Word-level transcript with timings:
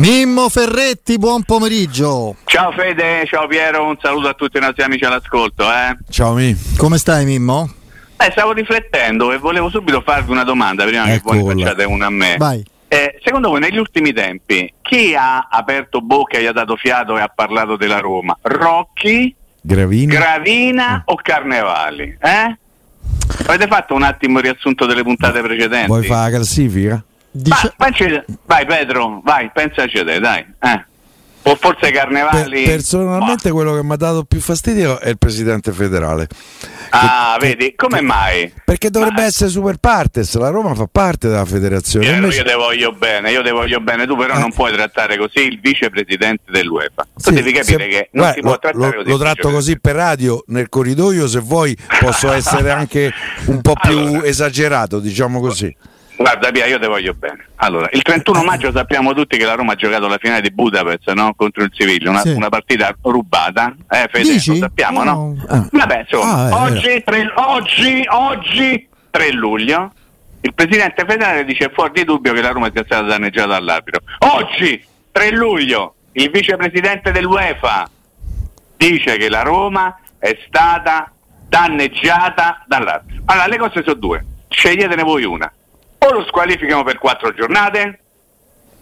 Mimmo 0.00 0.48
Ferretti, 0.48 1.18
buon 1.18 1.42
pomeriggio. 1.42 2.36
Ciao 2.44 2.72
Fede, 2.72 3.26
ciao 3.26 3.46
Piero, 3.46 3.86
un 3.86 3.98
saluto 4.00 4.28
a 4.28 4.34
tutti 4.34 4.56
i 4.56 4.60
nostri 4.60 4.82
amici 4.82 5.04
all'ascolto. 5.04 5.64
Eh. 5.70 5.96
Ciao 6.08 6.32
Mi. 6.32 6.56
Come 6.78 6.96
stai 6.96 7.26
Mimmo? 7.26 7.70
Eh, 8.16 8.30
stavo 8.30 8.52
riflettendo 8.52 9.30
e 9.30 9.36
volevo 9.36 9.68
subito 9.68 10.00
farvi 10.00 10.30
una 10.30 10.42
domanda 10.42 10.84
prima 10.84 11.12
Eccola. 11.12 11.36
che 11.36 11.42
voi 11.42 11.54
ne 11.54 11.62
facciate 11.64 11.84
una 11.84 12.06
a 12.06 12.10
me. 12.10 12.36
Vai. 12.38 12.64
Eh, 12.88 13.18
secondo 13.22 13.50
voi 13.50 13.60
negli 13.60 13.76
ultimi 13.76 14.12
tempi 14.14 14.72
chi 14.80 15.14
ha 15.14 15.48
aperto 15.50 16.00
bocca 16.00 16.38
e 16.38 16.42
gli 16.42 16.46
ha 16.46 16.52
dato 16.52 16.76
fiato 16.76 17.18
e 17.18 17.20
ha 17.20 17.28
parlato 17.28 17.76
della 17.76 17.98
Roma? 17.98 18.36
Rocchi, 18.40 19.34
Gravina, 19.60 20.14
Gravina 20.14 20.98
eh. 20.98 21.02
o 21.04 21.14
Carnevali? 21.16 22.16
Eh? 22.20 22.58
Avete 23.46 23.66
fatto 23.66 23.94
un 23.94 24.02
attimo 24.02 24.38
il 24.38 24.44
riassunto 24.44 24.86
delle 24.86 25.02
puntate 25.02 25.40
precedenti? 25.40 25.86
Vuoi 25.88 26.04
fare 26.04 26.30
la 26.30 26.36
classifica? 26.36 27.04
Dice... 27.30 27.74
Ma, 27.76 27.90
vai 28.46 28.66
Pedro, 28.66 29.20
vai, 29.22 29.50
pensaci 29.52 29.98
a 29.98 30.04
te, 30.04 30.18
dai. 30.18 30.44
Eh. 30.60 30.84
O 31.42 31.56
forse 31.56 31.90
Carnevali. 31.90 32.64
Per, 32.64 32.74
personalmente 32.74 33.48
ma... 33.48 33.54
quello 33.54 33.74
che 33.74 33.82
mi 33.82 33.92
ha 33.92 33.96
dato 33.96 34.24
più 34.24 34.40
fastidio 34.40 35.00
è 35.00 35.08
il 35.08 35.16
presidente 35.16 35.72
federale. 35.72 36.28
Ah, 36.90 37.36
che, 37.38 37.46
vedi, 37.46 37.74
come 37.74 38.02
mai? 38.02 38.52
Perché 38.62 38.90
dovrebbe 38.90 39.22
ma... 39.22 39.26
essere 39.26 39.48
super 39.48 39.76
partes, 39.76 40.34
la 40.34 40.50
Roma 40.50 40.74
fa 40.74 40.86
parte 40.90 41.28
della 41.28 41.46
federazione. 41.46 42.06
Io, 42.06 42.14
Invece... 42.14 42.38
io 42.38 42.44
te 42.44 42.54
voglio 42.54 42.92
bene, 42.92 43.30
io 43.30 43.42
te 43.42 43.52
voglio 43.52 43.80
bene, 43.80 44.06
tu 44.06 44.16
però 44.16 44.34
eh. 44.34 44.38
non 44.38 44.52
puoi 44.52 44.72
trattare 44.72 45.16
così 45.16 45.46
il 45.46 45.60
vicepresidente 45.60 46.50
dell'UEFA. 46.50 47.06
Tu 47.14 47.30
sì, 47.30 47.32
devi 47.32 47.52
capire 47.52 47.84
se... 47.84 47.88
che 47.88 48.08
non 48.12 48.26
Beh, 48.26 48.32
si 48.34 48.40
può 48.40 48.58
trattare 48.58 48.86
lo, 48.86 48.92
così. 48.96 49.08
Lo 49.08 49.18
tratto 49.18 49.50
così 49.50 49.80
per 49.80 49.94
radio 49.94 50.42
nel 50.48 50.68
corridoio, 50.68 51.26
se 51.26 51.38
vuoi 51.38 51.74
posso 52.00 52.30
essere 52.32 52.70
anche 52.70 53.10
un 53.46 53.62
po' 53.62 53.74
più 53.80 53.96
allora. 53.96 54.26
esagerato, 54.26 54.98
diciamo 54.98 55.40
così. 55.40 55.74
Guarda 56.20 56.50
Pia, 56.50 56.66
io 56.66 56.78
ti 56.78 56.86
voglio 56.86 57.14
bene. 57.14 57.46
Allora, 57.56 57.88
il 57.92 58.02
31 58.02 58.42
maggio 58.42 58.70
sappiamo 58.72 59.14
tutti 59.14 59.38
che 59.38 59.46
la 59.46 59.54
Roma 59.54 59.72
ha 59.72 59.74
giocato 59.74 60.06
la 60.06 60.18
finale 60.20 60.42
di 60.42 60.50
Budapest 60.50 61.10
no? 61.12 61.32
contro 61.34 61.64
il 61.64 61.70
Siviglia, 61.74 62.10
una, 62.10 62.20
sì. 62.20 62.32
una, 62.32 62.50
partita 62.50 62.94
rubata. 63.00 63.74
Eh, 63.88 64.06
Fede, 64.12 64.34
lo 64.34 64.54
sappiamo, 64.56 65.00
oh. 65.00 65.04
no? 65.04 65.36
Ah. 65.48 65.66
Vabbè, 65.72 66.00
insomma, 66.00 66.50
ah, 66.50 66.64
oggi, 66.64 67.02
3, 67.02 67.32
oggi, 67.36 68.04
oggi, 68.06 68.88
3 69.08 69.32
luglio, 69.32 69.92
il 70.42 70.52
presidente 70.52 71.06
federale 71.08 71.42
dice 71.46 71.70
fuori 71.72 71.92
di 71.94 72.04
dubbio 72.04 72.34
che 72.34 72.42
la 72.42 72.50
Roma 72.50 72.70
sia 72.70 72.84
stata 72.84 73.06
danneggiata 73.06 73.48
dall'arbitro. 73.48 74.02
Oggi, 74.18 74.84
3 75.12 75.30
luglio, 75.30 75.94
il 76.12 76.30
vicepresidente 76.30 77.12
dell'UEFA 77.12 77.88
dice 78.76 79.16
che 79.16 79.30
la 79.30 79.40
Roma 79.40 79.98
è 80.18 80.38
stata 80.46 81.10
danneggiata 81.48 82.62
dall'arbitro. 82.66 83.22
Allora, 83.24 83.46
le 83.46 83.56
cose 83.56 83.82
sono 83.82 83.94
due, 83.94 84.22
sceglietene 84.50 85.02
voi 85.02 85.24
una 85.24 85.50
o 86.02 86.12
lo 86.12 86.24
squalificano 86.26 86.82
per 86.82 86.98
quattro 86.98 87.32
giornate 87.34 88.00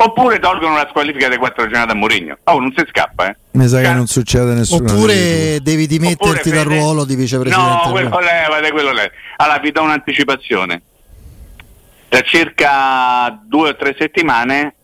oppure 0.00 0.38
tolgono 0.38 0.74
la 0.74 0.86
squalifica 0.88 1.26
delle 1.26 1.38
quattro 1.38 1.64
giornate 1.64 1.92
a 1.92 1.94
Mourinho. 1.94 2.38
Oh, 2.44 2.60
non 2.60 2.72
si 2.76 2.84
scappa, 2.88 3.28
eh. 3.28 3.36
Mi 3.52 3.66
sa 3.66 3.80
che 3.80 3.92
non 3.92 4.06
succede 4.06 4.54
nessuno. 4.54 4.92
Oppure 4.92 5.58
devi 5.60 5.86
dimetterti 5.86 6.50
dal 6.50 6.64
ruolo 6.64 7.04
di 7.04 7.16
vicepresidente. 7.16 7.84
No, 7.84 7.90
quello 7.90 8.18
levate, 8.20 8.70
quello 8.70 8.92
levate. 8.92 9.12
Allora 9.36 9.58
vi 9.58 9.72
do 9.72 9.82
un'anticipazione. 9.82 10.82
Tra 12.08 12.20
circa 12.22 13.38
due 13.44 13.70
o 13.70 13.76
tre 13.76 13.94
settimane 13.98 14.74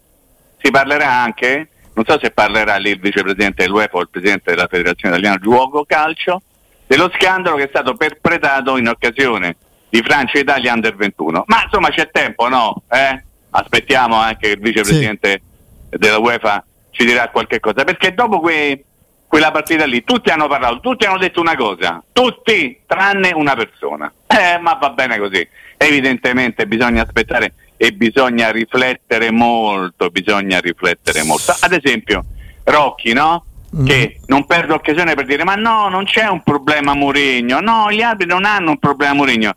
si 0.61 0.71
parlerà 0.71 1.11
anche, 1.11 1.69
non 1.94 2.05
so 2.05 2.19
se 2.21 2.33
parlerà 2.33 2.77
lì 2.77 2.91
il 2.91 3.00
vicepresidente 3.00 3.62
dell'UEFA 3.62 3.97
o 3.97 4.00
il 4.00 4.11
presidente 4.11 4.50
della 4.50 4.67
Federazione 4.69 5.17
Italiana 5.17 5.41
Gioco 5.41 5.84
Calcio, 5.87 6.43
dello 6.87 7.11
scandalo 7.15 7.56
che 7.56 7.65
è 7.65 7.69
stato 7.69 7.94
perpetrato 7.94 8.77
in 8.77 8.89
occasione 8.89 9.56
di 9.94 10.03
Francia 10.03 10.38
e 10.38 10.41
Italia 10.41 10.72
Under 10.72 10.97
21. 10.97 11.44
Ma 11.47 11.62
insomma 11.62 11.91
c'è 11.91 12.10
tempo, 12.10 12.49
no? 12.49 12.82
Eh? 12.91 13.22
Aspettiamo 13.50 14.16
anche 14.16 14.49
che 14.49 14.55
il 14.55 14.59
vicepresidente 14.59 15.43
sì. 15.88 15.99
della 15.99 16.19
UEFA 16.19 16.65
ci 16.91 17.05
dirà 17.05 17.28
qualche 17.28 17.60
cosa, 17.60 17.84
perché 17.84 18.12
dopo 18.12 18.41
que- 18.41 18.84
quella 19.28 19.53
partita 19.53 19.87
lì 19.87 20.03
tutti 20.03 20.31
hanno 20.31 20.49
parlato, 20.49 20.81
tutti 20.81 21.06
hanno 21.06 21.19
detto 21.19 21.41
una 21.41 21.55
cosa, 21.55 22.03
tutti 22.10 22.81
tranne 22.87 23.32
una 23.32 23.55
persona. 23.55 24.12
Eh, 24.27 24.59
ma 24.59 24.75
va 24.81 24.91
bene 24.91 25.16
così. 25.16 25.47
Evidentemente 25.77 26.66
bisogna 26.66 27.03
aspettare 27.03 27.55
e 27.76 27.93
bisogna 27.93 28.50
riflettere 28.50 29.31
molto, 29.31 30.09
bisogna 30.11 30.59
riflettere 30.59 31.22
molto. 31.22 31.55
Ad 31.61 31.72
esempio, 31.72 32.25
Rocchi, 32.65 33.12
no? 33.12 33.44
Mm. 33.76 33.87
Che 33.87 34.21
non 34.26 34.44
perde 34.47 34.72
occasione 34.72 35.15
per 35.15 35.25
dire 35.25 35.44
ma 35.44 35.55
no, 35.55 35.88
non 35.88 36.05
c'è 36.05 36.26
un 36.26 36.43
problema 36.43 36.94
Mourinho, 36.94 37.61
no, 37.61 37.93
gli 37.93 38.03
altri 38.03 38.26
non 38.26 38.44
hanno 38.44 38.71
un 38.71 38.78
problema 38.78 39.15
Mourinho. 39.15 39.55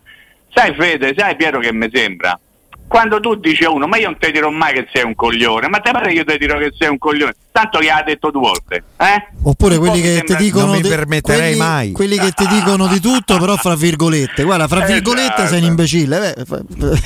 Sai 0.57 0.73
Fede, 0.73 1.13
sai 1.15 1.35
Piero 1.35 1.59
che 1.59 1.71
mi 1.71 1.87
sembra? 1.93 2.37
Quando 2.87 3.19
tu 3.19 3.35
dici 3.35 3.63
a 3.63 3.69
uno, 3.69 3.85
ma 3.85 3.97
io 3.97 4.09
non 4.09 4.17
ti 4.17 4.31
dirò 4.31 4.49
mai 4.49 4.73
che 4.73 4.87
sei 4.91 5.03
un 5.03 5.13
coglione, 5.13 5.67
ma 5.67 5.77
te 5.77 5.91
pare 5.91 6.07
che 6.09 6.15
io 6.15 6.23
ti 6.23 6.35
dirò 6.39 6.57
che 6.57 6.71
sei 6.75 6.89
un 6.89 6.97
coglione? 6.97 7.35
Tanto 7.57 7.81
gli 7.81 7.87
ha 7.87 8.03
detto 8.05 8.29
due 8.29 8.41
volte. 8.41 8.83
Eh? 8.97 9.27
Oppure 9.41 9.79
quelli 9.79 9.99
che 9.99 10.21
ti 10.23 10.35
dicono. 10.35 10.67
Non 10.67 10.75
mi 10.75 10.87
permetterei 10.87 11.39
quelli, 11.39 11.57
mai. 11.57 11.91
Quelli 11.91 12.17
che 12.19 12.31
ti 12.31 12.47
dicono 12.47 12.85
di 12.85 12.99
tutto, 12.99 13.37
però 13.39 13.55
fra 13.55 13.75
virgolette. 13.75 14.43
Guarda, 14.43 14.67
fra 14.67 14.85
virgolette 14.85 15.33
esatto. 15.33 15.47
sei 15.47 15.59
un 15.61 15.65
imbecille. 15.65 16.35
Eh, 16.35 16.45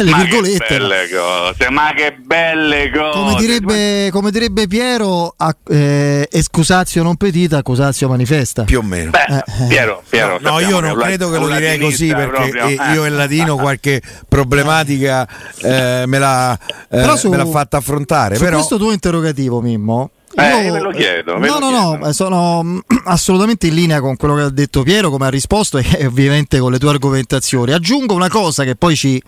le 0.04 0.12
ma 0.12 0.18
virgolette. 0.18 0.66
Che 0.66 0.78
belle 0.78 1.10
cose, 1.10 1.70
ma 1.70 1.94
che 1.96 2.18
belle 2.20 2.92
cose. 2.92 3.18
Come 3.18 3.36
direbbe, 3.36 4.10
come 4.12 4.32
direbbe 4.32 4.68
Piero, 4.68 5.36
eh, 5.70 6.28
excusatio 6.30 7.02
non 7.02 7.16
petita, 7.16 7.58
accusatio 7.58 8.10
manifesta. 8.10 8.64
Più 8.64 8.80
o 8.80 8.84
meno. 8.84 9.12
Beh, 9.12 9.38
eh, 9.38 9.68
Piero, 9.70 10.04
Piero, 10.10 10.38
no, 10.42 10.52
no 10.52 10.60
io 10.60 10.82
non 10.82 10.98
credo 10.98 11.32
che 11.32 11.38
lo 11.38 11.48
direi 11.48 11.80
così 11.80 12.08
perché 12.08 12.50
proprio, 12.50 12.68
io 12.94 13.06
e 13.06 13.10
latino 13.10 13.56
qualche 13.62 14.02
problematica 14.28 15.26
eh, 15.62 16.04
me, 16.06 16.20
l'ha, 16.20 16.60
eh, 16.90 17.18
su, 17.18 17.30
me 17.30 17.38
l'ha 17.38 17.46
fatta 17.46 17.78
affrontare. 17.78 18.36
Su 18.36 18.44
però... 18.44 18.58
questo 18.58 18.78
tuo 18.78 18.92
interrogativo, 18.92 19.62
Mimmo. 19.62 20.12
Eh, 20.36 20.66
io, 20.66 20.74
ve 20.74 20.80
lo 20.80 20.92
chiedo. 20.92 21.38
no, 21.38 21.60
no, 21.60 21.70
chiedo. 21.70 21.98
no, 21.98 22.14
sono 22.14 22.64
mm, 22.64 22.78
assolutamente 23.06 23.68
in 23.68 23.76
linea 23.76 24.00
con 24.00 24.16
quello 24.16 24.36
che 24.36 24.42
ha 24.42 24.50
detto 24.50 24.84
Piero, 24.84 25.10
come 25.10 25.26
ha 25.26 25.30
risposto 25.30 25.78
e 25.78 26.06
ovviamente 26.06 26.60
con 26.60 26.72
le 26.72 26.80
tue 26.80 26.90
argomentazioni. 26.90 27.74
Aggiungo 27.74 28.14
una 28.14 28.30
cosa 28.30 28.64
che 28.64 28.76
poi 28.76 28.96
ci, 28.96 29.22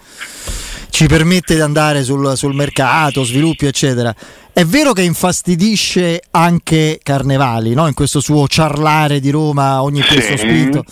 ci 0.89 1.07
permette 1.07 1.55
di 1.55 1.61
andare 1.61 2.03
sul, 2.03 2.37
sul, 2.37 2.53
mercato, 2.53 3.23
sviluppi, 3.23 3.65
eccetera. 3.65 4.13
È 4.51 4.63
vero 4.65 4.93
che 4.93 5.01
infastidisce 5.01 6.21
anche 6.31 6.99
Carnevali, 7.01 7.73
no? 7.73 7.87
in 7.87 7.93
questo 7.93 8.19
suo 8.19 8.47
ciarlare 8.47 9.19
di 9.19 9.29
Roma 9.29 9.81
ogni 9.81 10.01
sì. 10.01 10.13
questo 10.13 10.37
spinto, 10.37 10.83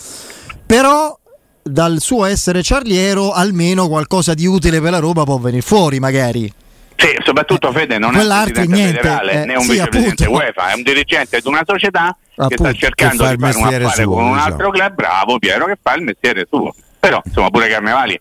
però 0.66 1.16
dal 1.62 2.00
suo 2.00 2.24
essere 2.24 2.62
ciarliero 2.62 3.30
almeno 3.30 3.86
qualcosa 3.88 4.34
di 4.34 4.46
utile 4.46 4.80
per 4.80 4.90
la 4.90 4.98
Roma 4.98 5.24
può 5.24 5.38
venire 5.38 5.62
fuori 5.62 6.00
magari. 6.00 6.52
Sì, 6.96 7.08
soprattutto 7.24 7.70
eh, 7.70 7.72
Fede 7.72 7.98
non 7.98 8.14
è 8.14 8.22
un 8.22 8.28
presidente 8.28 8.74
niente, 8.74 8.96
federale 9.00 9.32
eh, 9.32 9.44
né 9.44 9.54
un 9.56 9.62
sì, 9.62 9.70
vicepresidente 9.72 10.24
appunto. 10.24 10.40
UEFA, 10.40 10.70
è 10.70 10.74
un 10.74 10.82
dirigente 10.82 11.40
di 11.40 11.48
una 11.48 11.62
società 11.66 12.16
appunto, 12.36 12.48
che 12.48 12.56
sta 12.56 12.72
cercando 12.72 13.24
che 13.24 13.36
di 13.36 13.42
fare 13.42 13.56
un 13.56 13.64
affare 13.64 14.02
suo, 14.02 14.14
con 14.14 14.24
un 14.24 14.38
altro 14.38 14.70
diciamo. 14.70 14.70
club, 14.70 14.94
bravo 14.94 15.38
Piero 15.38 15.66
che 15.66 15.78
fa 15.80 15.94
il 15.94 16.02
mestiere 16.02 16.46
suo. 16.48 16.74
Però 17.00 17.20
insomma 17.24 17.50
pure 17.50 17.68
Carnevali 17.68 18.20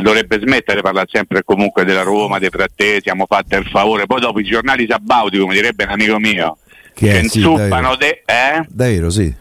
dovrebbe 0.00 0.38
smettere 0.40 0.76
di 0.76 0.82
parlare 0.82 1.08
sempre 1.10 1.42
comunque 1.44 1.84
della 1.84 2.02
Roma, 2.02 2.38
dei 2.38 2.48
frattesi, 2.50 3.02
siamo 3.02 3.26
fatti 3.26 3.54
il 3.56 3.66
favore, 3.66 4.06
poi 4.06 4.20
dopo 4.20 4.40
i 4.40 4.44
giornali 4.44 4.86
sabauti, 4.88 5.38
come 5.38 5.54
direbbe 5.54 5.84
un 5.84 5.90
amico 5.90 6.18
mio, 6.18 6.58
che 6.94 7.18
inzuppano, 7.18 7.96
sì, 7.98 8.06
eh? 8.06 8.64
davvero 8.68 9.10
sì, 9.10 9.34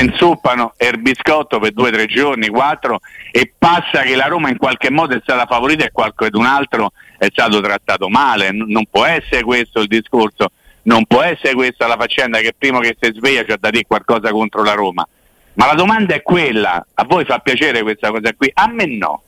inzuppano 0.00 0.74
il 0.78 1.00
biscotto 1.00 1.58
per 1.58 1.72
due 1.72 1.88
o 1.88 1.92
tre 1.92 2.06
giorni, 2.06 2.48
quattro 2.48 3.00
e 3.30 3.52
passa 3.56 4.02
che 4.02 4.14
la 4.14 4.26
Roma 4.26 4.50
in 4.50 4.56
qualche 4.56 4.90
modo 4.90 5.14
è 5.14 5.20
stata 5.22 5.46
favorita 5.46 5.84
e 5.84 5.90
qualcun 5.90 6.44
altro 6.44 6.92
è 7.18 7.26
stato 7.30 7.60
trattato 7.60 8.08
male, 8.08 8.50
non 8.52 8.86
può 8.90 9.04
essere 9.04 9.42
questo 9.42 9.80
il 9.80 9.88
discorso, 9.88 10.50
non 10.82 11.04
può 11.06 11.22
essere 11.22 11.54
questa 11.54 11.86
la 11.86 11.96
faccenda 11.98 12.38
che 12.38 12.54
prima 12.56 12.80
che 12.80 12.96
si 12.98 13.12
sveglia 13.14 13.44
c'è 13.44 13.56
da 13.58 13.70
dire 13.70 13.84
qualcosa 13.86 14.30
contro 14.30 14.62
la 14.62 14.74
Roma, 14.74 15.06
ma 15.54 15.66
la 15.66 15.74
domanda 15.74 16.14
è 16.14 16.22
quella, 16.22 16.84
a 16.94 17.04
voi 17.04 17.24
fa 17.24 17.38
piacere 17.38 17.82
questa 17.82 18.10
cosa 18.10 18.32
qui? 18.34 18.50
A 18.54 18.68
me 18.68 18.86
no, 18.86 19.22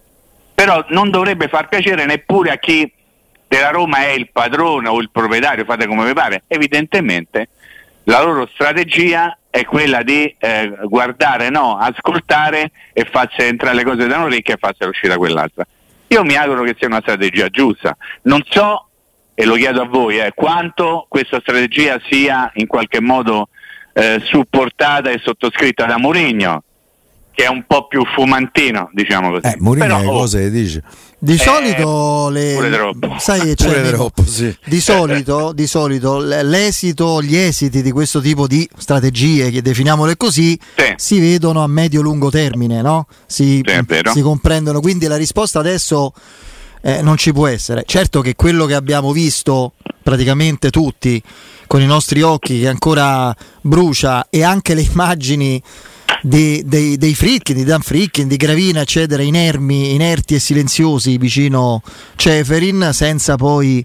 però 0.54 0.84
non 0.88 1.10
dovrebbe 1.10 1.48
far 1.48 1.68
piacere 1.68 2.06
neppure 2.06 2.50
a 2.50 2.56
chi 2.56 2.90
della 3.48 3.70
Roma 3.70 3.98
è 3.98 4.10
il 4.10 4.30
padrone 4.32 4.88
o 4.88 5.00
il 5.00 5.10
proprietario, 5.10 5.64
fate 5.64 5.86
come 5.86 6.04
vi 6.04 6.12
pare, 6.12 6.44
evidentemente 6.48 7.48
la 8.04 8.22
loro 8.22 8.48
strategia 8.52 9.36
è 9.48 9.64
quella 9.64 10.02
di 10.02 10.34
eh, 10.38 10.72
guardare, 10.84 11.48
no, 11.48 11.78
ascoltare 11.78 12.70
e 12.92 13.06
farsi 13.10 13.42
entrare 13.42 13.76
le 13.76 13.84
cose 13.84 14.06
da 14.06 14.16
un 14.16 14.24
orecchie 14.24 14.54
e 14.54 14.58
farsene 14.58 14.90
uscire 14.90 15.12
da 15.12 15.16
quell'altra. 15.16 15.66
Io 16.08 16.22
mi 16.24 16.34
auguro 16.36 16.64
che 16.64 16.74
sia 16.76 16.86
una 16.86 17.00
strategia 17.00 17.48
giusta. 17.48 17.96
Non 18.22 18.42
so, 18.48 18.88
e 19.34 19.44
lo 19.44 19.54
chiedo 19.54 19.82
a 19.82 19.86
voi, 19.86 20.18
eh, 20.18 20.32
quanto 20.34 21.06
questa 21.08 21.40
strategia 21.40 22.00
sia 22.10 22.50
in 22.54 22.66
qualche 22.66 23.00
modo 23.00 23.48
eh, 23.92 24.20
supportata 24.24 25.10
e 25.10 25.20
sottoscritta 25.22 25.86
da 25.86 25.98
Mourinho, 25.98 26.62
che 27.32 27.44
è 27.44 27.48
un 27.48 27.64
po' 27.66 27.86
più 27.86 28.04
fumantino, 28.04 28.90
diciamo 28.92 29.30
così. 29.30 29.46
Eh, 29.46 29.56
Mourinho 29.58 29.98
le 29.98 30.04
cose 30.04 30.38
le 30.40 30.50
dice. 30.50 30.82
Di 31.24 31.38
solito, 31.38 32.28
eh, 32.28 32.32
le, 32.32 32.90
sai, 33.18 33.56
cioè, 33.56 33.88
troppo, 33.88 34.26
sì. 34.26 34.54
di, 34.66 34.78
solito, 34.78 35.52
di 35.54 35.66
solito 35.66 36.18
l'esito, 36.18 37.22
gli 37.22 37.34
esiti 37.34 37.80
di 37.80 37.90
questo 37.92 38.20
tipo 38.20 38.46
di 38.46 38.68
strategie, 38.76 39.50
che 39.50 39.62
definiamole 39.62 40.18
così, 40.18 40.58
sì. 40.76 40.92
si 40.96 41.20
vedono 41.20 41.62
a 41.62 41.66
medio-lungo 41.66 42.28
termine, 42.28 42.82
no? 42.82 43.06
si, 43.24 43.62
sì, 43.64 44.02
si 44.12 44.20
comprendono. 44.20 44.80
Quindi 44.80 45.06
la 45.06 45.16
risposta 45.16 45.60
adesso 45.60 46.12
eh, 46.82 47.00
non 47.00 47.16
ci 47.16 47.32
può 47.32 47.46
essere. 47.46 47.84
Certo 47.86 48.20
che 48.20 48.34
quello 48.34 48.66
che 48.66 48.74
abbiamo 48.74 49.10
visto 49.12 49.72
praticamente 50.02 50.68
tutti 50.68 51.22
con 51.66 51.80
i 51.80 51.86
nostri 51.86 52.20
occhi, 52.20 52.60
che 52.60 52.68
ancora 52.68 53.34
brucia, 53.62 54.26
e 54.28 54.44
anche 54.44 54.74
le 54.74 54.82
immagini 54.82 55.62
dei, 56.26 56.62
dei, 56.64 56.96
dei 56.96 57.14
Frickin, 57.14 57.54
di 57.54 57.64
Dan 57.64 57.82
Frickin, 57.82 58.26
di 58.26 58.36
Gravina, 58.36 58.80
eccetera, 58.80 59.22
inermi, 59.22 59.92
inerti 59.92 60.34
e 60.34 60.38
silenziosi 60.38 61.18
vicino 61.18 61.82
Ceferin, 62.16 62.90
senza 62.92 63.36
poi 63.36 63.84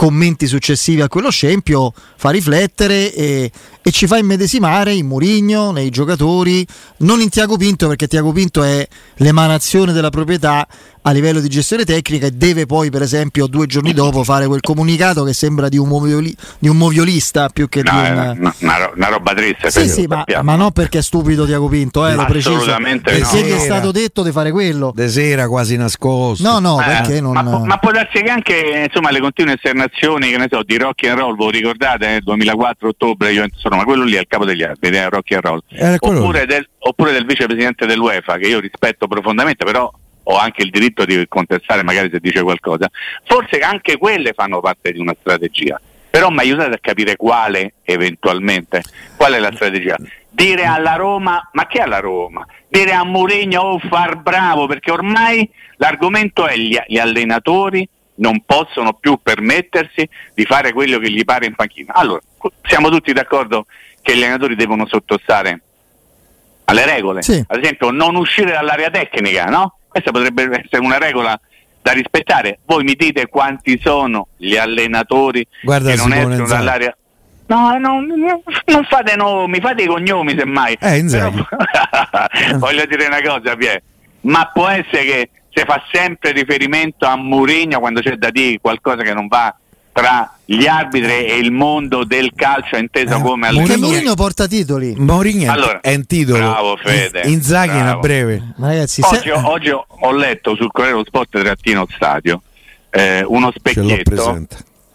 commenti 0.00 0.46
successivi 0.46 1.02
a 1.02 1.08
quello 1.08 1.30
scempio, 1.30 1.92
fa 2.16 2.30
riflettere 2.30 3.12
e, 3.12 3.50
e 3.82 3.90
ci 3.90 4.06
fa 4.06 4.16
immedesimare 4.16 4.94
in 4.94 5.06
Murigno, 5.06 5.72
nei 5.72 5.90
giocatori, 5.90 6.66
non 7.00 7.20
in 7.20 7.28
Tiago 7.28 7.58
Pinto 7.58 7.86
perché 7.86 8.08
Tiago 8.08 8.32
Pinto 8.32 8.62
è 8.62 8.88
l'emanazione 9.16 9.92
della 9.92 10.08
proprietà 10.08 10.66
a 11.02 11.10
livello 11.12 11.40
di 11.40 11.48
gestione 11.48 11.84
tecnica 11.84 12.26
e 12.26 12.30
deve 12.32 12.66
poi 12.66 12.90
per 12.90 13.02
esempio 13.02 13.46
due 13.46 13.66
giorni 13.66 13.94
dopo 13.94 14.22
fare 14.22 14.46
quel 14.46 14.60
comunicato 14.60 15.22
che 15.24 15.32
sembra 15.32 15.68
di 15.68 15.78
un, 15.78 15.88
movioli, 15.88 16.34
di 16.58 16.68
un 16.68 16.76
moviolista 16.76 17.48
più 17.48 17.68
che 17.68 17.82
no, 17.82 17.90
di 17.90 17.96
un... 17.96 18.36
Una, 18.38 18.54
una, 18.58 18.90
una 18.94 19.08
roba 19.08 19.34
triste. 19.34 19.70
Sì, 19.70 19.88
sì, 19.88 20.06
ma, 20.06 20.24
ma, 20.42 20.56
non 20.56 20.72
perché 20.72 20.98
è 20.98 21.02
stupido 21.02 21.44
Tiago 21.44 21.68
Pinto, 21.68 22.06
eh, 22.06 22.14
lo 22.14 22.24
preciso. 22.24 22.64
Perché 22.64 23.40
no. 23.40 23.46
gli 23.46 23.50
è 23.50 23.58
stato 23.58 23.90
detto 23.92 24.22
di 24.22 24.32
fare 24.32 24.50
quello. 24.50 24.92
De 24.94 25.08
sera 25.08 25.46
quasi 25.46 25.76
nascosto. 25.76 26.42
No, 26.42 26.58
no, 26.58 26.80
eh, 26.80 26.84
perché 26.84 27.20
non... 27.20 27.32
Ma, 27.32 27.42
ma, 27.42 27.78
può 27.78 27.90
darsi 27.90 28.22
che 28.22 28.30
anche 28.30 28.84
insomma, 28.86 29.10
le 29.10 29.20
continue 29.20 29.54
esternazioni 29.54 29.89
che 29.90 30.36
ne 30.36 30.48
so, 30.50 30.62
di 30.62 30.78
rock 30.78 31.04
and 31.06 31.18
roll, 31.18 31.36
voi 31.36 31.52
ricordate? 31.52 32.16
Eh, 32.16 32.20
2004 32.20 32.88
ottobre, 32.88 33.32
io, 33.32 33.44
insomma, 33.44 33.76
ma 33.76 33.84
quello 33.84 34.04
lì 34.04 34.14
è 34.14 34.20
il 34.20 34.26
capo 34.26 34.44
degli 34.44 34.62
arbitri, 34.62 34.96
è 34.96 35.08
rock 35.08 35.32
and 35.32 35.42
roll. 35.42 35.62
Oppure 35.98 36.46
del, 36.46 36.68
oppure 36.78 37.12
del 37.12 37.26
vicepresidente 37.26 37.86
dell'UEFA, 37.86 38.36
che 38.36 38.48
io 38.48 38.60
rispetto 38.60 39.06
profondamente, 39.06 39.64
però 39.64 39.90
ho 40.22 40.36
anche 40.36 40.62
il 40.62 40.70
diritto 40.70 41.04
di 41.04 41.24
contestare 41.28 41.82
magari 41.82 42.10
se 42.12 42.20
dice 42.20 42.42
qualcosa, 42.42 42.88
forse 43.24 43.58
anche 43.58 43.96
quelle 43.96 44.32
fanno 44.32 44.60
parte 44.60 44.92
di 44.92 44.98
una 44.98 45.14
strategia. 45.18 45.80
Però 46.10 46.28
mi 46.28 46.40
aiutate 46.40 46.74
a 46.74 46.78
capire 46.80 47.14
quale 47.14 47.74
eventualmente, 47.84 48.82
qual 49.16 49.34
è 49.34 49.38
la 49.38 49.52
strategia. 49.54 49.96
Dire 50.28 50.64
alla 50.64 50.94
Roma, 50.94 51.48
ma 51.52 51.66
che 51.66 51.80
alla 51.80 52.00
Roma? 52.00 52.44
Dire 52.68 52.92
a 52.92 53.04
Mourinho 53.04 53.60
oh, 53.60 53.78
far 53.78 54.16
bravo, 54.16 54.66
perché 54.66 54.90
ormai 54.90 55.48
l'argomento 55.76 56.46
è 56.46 56.56
gli, 56.56 56.76
gli 56.86 56.98
allenatori 56.98 57.88
non 58.20 58.42
possono 58.44 58.94
più 58.94 59.18
permettersi 59.22 60.08
di 60.34 60.44
fare 60.44 60.72
quello 60.72 60.98
che 60.98 61.10
gli 61.10 61.24
pare 61.24 61.46
in 61.46 61.54
panchina. 61.54 61.94
Allora, 61.94 62.20
siamo 62.62 62.88
tutti 62.88 63.12
d'accordo 63.12 63.66
che 64.00 64.14
gli 64.14 64.22
allenatori 64.22 64.54
devono 64.54 64.86
sottostare 64.86 65.60
alle 66.64 66.86
regole, 66.86 67.22
sì. 67.22 67.42
ad 67.46 67.58
esempio 67.58 67.90
non 67.90 68.14
uscire 68.14 68.52
dall'area 68.52 68.90
tecnica, 68.90 69.46
no? 69.46 69.78
Questa 69.88 70.12
potrebbe 70.12 70.44
essere 70.44 70.78
una 70.78 70.98
regola 70.98 71.38
da 71.82 71.92
rispettare. 71.92 72.60
Voi 72.64 72.84
mi 72.84 72.94
dite 72.94 73.26
quanti 73.26 73.80
sono 73.82 74.28
gli 74.36 74.56
allenatori 74.56 75.44
Guarda, 75.62 75.90
che 75.90 75.96
non 75.96 76.12
escono 76.12 76.46
dall'area 76.46 76.94
No, 77.50 77.76
no, 77.78 78.00
non 78.00 78.84
fate 78.84 79.16
nomi, 79.16 79.58
fate 79.58 79.82
i 79.82 79.86
cognomi 79.86 80.36
semmai. 80.38 80.78
Eh, 80.80 81.04
Però, 81.04 81.32
voglio 82.58 82.86
dire 82.86 83.06
una 83.06 83.20
cosa, 83.20 83.56
Pie, 83.56 83.82
ma 84.20 84.48
può 84.52 84.68
essere 84.68 85.04
che 85.04 85.30
si 85.52 85.62
fa 85.64 85.82
sempre 85.92 86.32
riferimento 86.32 87.06
a 87.06 87.16
Mourinho 87.16 87.80
quando 87.80 88.00
c'è 88.00 88.16
da 88.16 88.30
dire 88.30 88.58
qualcosa 88.60 89.02
che 89.02 89.14
non 89.14 89.26
va 89.26 89.54
tra 89.92 90.32
gli 90.44 90.66
arbitri 90.66 91.26
e 91.26 91.36
il 91.38 91.50
mondo 91.50 92.04
del 92.04 92.32
calcio 92.34 92.76
inteso 92.76 93.16
eh, 93.16 93.20
come 93.20 93.48
allenatore. 93.48 93.78
Perché 93.78 93.92
Mourinho 93.92 94.14
porta 94.14 94.46
titoli. 94.46 94.94
Mourinho 94.96 95.50
allora, 95.50 95.80
è 95.80 95.90
in 95.90 96.06
titolo. 96.06 96.38
Bravo 96.38 96.76
Fede. 96.76 97.22
Inzaghi 97.24 97.78
bravo. 97.78 97.90
a 97.90 98.00
breve. 98.00 98.54
Ma 98.56 98.68
ragazzi, 98.68 99.00
oggi, 99.02 99.20
se... 99.20 99.32
oggi, 99.32 99.70
ho 99.70 100.12
letto 100.12 100.54
sul 100.54 100.70
Corriere 100.70 100.96
dello 100.96 101.06
Sport 101.06 101.40
trattino 101.40 101.86
stadio 101.90 102.42
eh, 102.90 103.24
uno 103.26 103.52
specchietto. 103.54 104.46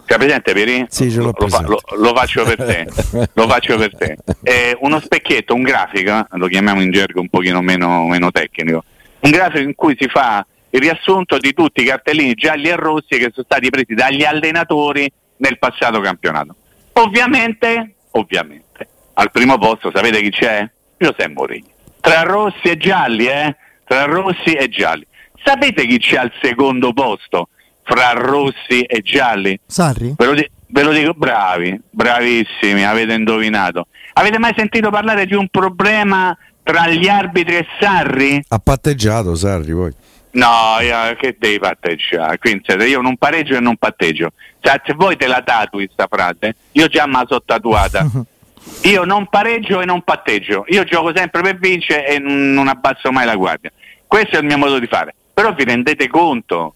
C'è 0.06 0.18
presente 0.18 0.54
Peri? 0.54 0.86
Sì, 0.88 1.10
ce 1.10 1.18
l'ho 1.18 1.34
lo, 1.36 1.48
fa, 1.48 1.62
lo, 1.62 1.82
lo, 1.98 2.14
faccio 2.14 2.44
per 2.44 2.58
te. 2.58 2.88
lo 3.34 3.48
faccio 3.48 3.78
per 3.78 3.96
te. 3.96 4.18
Eh, 4.44 4.78
uno 4.82 5.00
specchietto, 5.00 5.56
un 5.56 5.64
grafico, 5.64 6.20
eh, 6.20 6.26
lo 6.30 6.46
chiamiamo 6.46 6.80
in 6.80 6.92
gergo 6.92 7.20
un 7.20 7.30
pochino 7.30 7.62
meno, 7.62 8.06
meno 8.06 8.32
tecnico, 8.32 8.84
un 9.20 9.32
grafico 9.32 9.64
in 9.64 9.76
cui 9.76 9.96
si 10.00 10.08
fa 10.08 10.46
il 10.70 10.82
riassunto 10.82 11.38
di 11.38 11.54
tutti 11.54 11.82
i 11.82 11.86
cartellini 11.86 12.34
gialli 12.34 12.68
e 12.68 12.76
rossi 12.76 13.18
che 13.18 13.32
sono 13.34 13.46
stati 13.46 13.70
presi 13.70 13.94
dagli 13.94 14.24
allenatori 14.24 15.10
nel 15.38 15.58
passato 15.58 16.00
campionato. 16.02 16.56
Ovviamente, 16.94 17.96
ovviamente, 18.12 18.88
al 19.14 19.32
primo 19.32 19.58
posto 19.58 19.92
sapete 19.94 20.22
chi 20.22 20.30
c'è? 20.32 20.70
Giuseppe 20.98 21.30
Mourinho. 21.30 21.68
Tra 22.00 22.22
rossi 22.22 22.68
e 22.70 22.78
gialli, 22.78 23.26
eh? 23.26 23.56
Tra 23.86 24.06
rossi 24.06 24.54
e 24.54 24.70
gialli. 24.70 25.06
Sapete 25.44 25.86
chi 25.86 25.98
c'è 25.98 26.18
al 26.18 26.32
secondo 26.42 26.92
posto 26.94 27.50
fra 27.84 28.12
rossi 28.12 28.82
e 28.82 29.02
gialli? 29.02 29.60
Sarri? 29.66 30.14
Ve 30.18 30.26
lo, 30.26 30.34
di- 30.34 30.50
ve 30.68 30.84
lo 30.84 30.92
dico, 30.92 31.14
bravi, 31.14 31.80
bravissimi, 31.90 32.86
avete 32.86 33.14
indovinato. 33.14 33.88
Avete 34.14 34.40
mai 34.40 34.54
sentito 34.56 34.90
parlare 34.90 35.26
di 35.26 35.36
un 35.36 35.48
problema 35.50 36.36
tra 36.66 36.88
gli 36.88 37.08
arbitri 37.08 37.58
e 37.58 37.68
Sarri? 37.80 38.44
Ha 38.48 38.58
patteggiato 38.58 39.36
Sarri 39.36 39.72
poi. 39.72 39.94
No, 40.32 40.80
io, 40.82 41.16
che 41.16 41.38
devi 41.40 41.60
patteggiare? 41.60 42.40
Quindi 42.40 42.66
io 42.88 43.02
non 43.02 43.16
pareggio 43.18 43.56
e 43.56 43.60
non 43.60 43.78
patteggio. 43.78 44.32
Cioè, 44.60 44.82
se 44.84 44.94
voi 44.94 45.16
te 45.16 45.28
la 45.28 45.44
tatui 45.46 45.88
sta 45.94 46.08
frase, 46.10 46.56
io 46.72 46.88
già 46.88 47.06
me 47.06 47.14
la 47.14 47.26
so 47.28 47.42
tatuata. 47.46 48.10
Io 48.82 49.04
non 49.04 49.28
pareggio 49.28 49.80
e 49.80 49.86
non 49.86 50.02
patteggio. 50.02 50.66
Io 50.70 50.84
gioco 50.86 51.12
sempre 51.16 51.44
per 51.44 51.60
vincere 51.60 52.08
e 52.08 52.18
non 52.18 52.68
abbasso 52.68 53.12
mai 53.12 53.24
la 53.24 53.36
guardia. 53.36 53.72
Questo 54.08 54.38
è 54.38 54.40
il 54.40 54.46
mio 54.46 54.58
modo 54.58 54.80
di 54.80 54.88
fare. 54.88 55.14
Però 55.36 55.54
vi 55.54 55.66
rendete 55.66 56.08
conto 56.08 56.74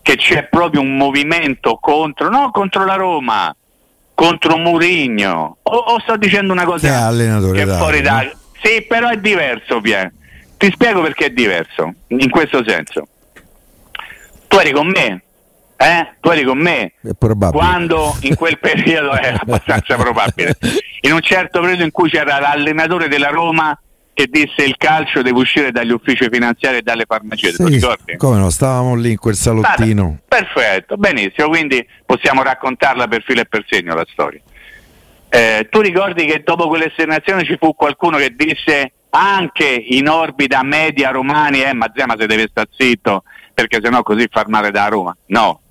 che 0.00 0.14
c'è 0.14 0.44
proprio 0.44 0.80
un 0.80 0.96
movimento 0.96 1.78
contro, 1.80 2.30
no 2.30 2.52
contro 2.52 2.84
la 2.84 2.94
Roma, 2.94 3.54
contro 4.14 4.56
Murigno. 4.58 5.56
O, 5.60 5.76
o 5.76 5.98
sto 5.98 6.16
dicendo 6.16 6.52
una 6.52 6.64
cosa 6.64 6.86
che 6.86 6.94
è 6.94 6.96
allenatore 6.96 7.64
che 7.64 7.72
è 7.72 7.76
fuori 7.76 8.00
da... 8.00 8.30
Sì, 8.64 8.82
però 8.82 9.10
è 9.10 9.18
diverso, 9.18 9.80
Pier. 9.80 10.10
Ti 10.56 10.70
spiego 10.70 11.02
perché 11.02 11.26
è 11.26 11.30
diverso, 11.30 11.92
in 12.06 12.30
questo 12.30 12.64
senso. 12.66 13.06
Tu 14.48 14.56
eri 14.56 14.72
con 14.72 14.86
me, 14.86 15.22
eh? 15.76 16.14
Tu 16.20 16.30
eri 16.30 16.44
con 16.44 16.58
me 16.58 16.92
quando 17.50 18.16
in 18.20 18.34
quel 18.36 18.58
periodo 18.58 19.12
è 19.12 19.34
abbastanza 19.38 19.96
probabile. 19.96 20.56
In 21.02 21.12
un 21.12 21.20
certo 21.20 21.60
periodo 21.60 21.82
in 21.82 21.90
cui 21.90 22.08
c'era 22.08 22.38
l'allenatore 22.38 23.08
della 23.08 23.28
Roma 23.28 23.78
che 24.14 24.28
disse 24.30 24.62
il 24.62 24.76
calcio 24.78 25.20
deve 25.20 25.38
uscire 25.40 25.72
dagli 25.72 25.90
uffici 25.90 26.28
finanziari 26.30 26.78
e 26.78 26.82
dalle 26.82 27.04
farmacie, 27.06 27.52
sì, 27.52 27.66
ricordi? 27.66 28.16
Come 28.16 28.38
no, 28.38 28.48
stavamo 28.48 28.94
lì 28.94 29.10
in 29.10 29.18
quel 29.18 29.34
salottino. 29.34 30.20
Stata, 30.24 30.42
perfetto, 30.42 30.96
benissimo, 30.96 31.48
quindi 31.48 31.84
possiamo 32.06 32.42
raccontarla 32.42 33.08
per 33.08 33.22
filo 33.24 33.40
e 33.40 33.46
per 33.46 33.64
segno 33.68 33.94
la 33.94 34.06
storia. 34.08 34.40
Eh, 35.34 35.66
tu 35.68 35.80
ricordi 35.80 36.26
che 36.26 36.44
dopo 36.44 36.68
quell'esternazione 36.68 37.42
ci 37.44 37.56
fu 37.58 37.74
qualcuno 37.74 38.18
che 38.18 38.36
disse 38.36 38.92
anche 39.10 39.64
in 39.64 40.08
orbita 40.08 40.62
media 40.62 41.10
romani, 41.10 41.60
eh, 41.60 41.72
ma 41.72 41.90
Zema 41.92 42.14
se 42.16 42.26
deve 42.28 42.46
stare 42.48 42.68
zitto 42.70 43.24
perché 43.52 43.80
sennò 43.82 44.04
così 44.04 44.28
far 44.30 44.46
male 44.46 44.70
da 44.70 44.86
Roma. 44.86 45.16
No, 45.26 45.62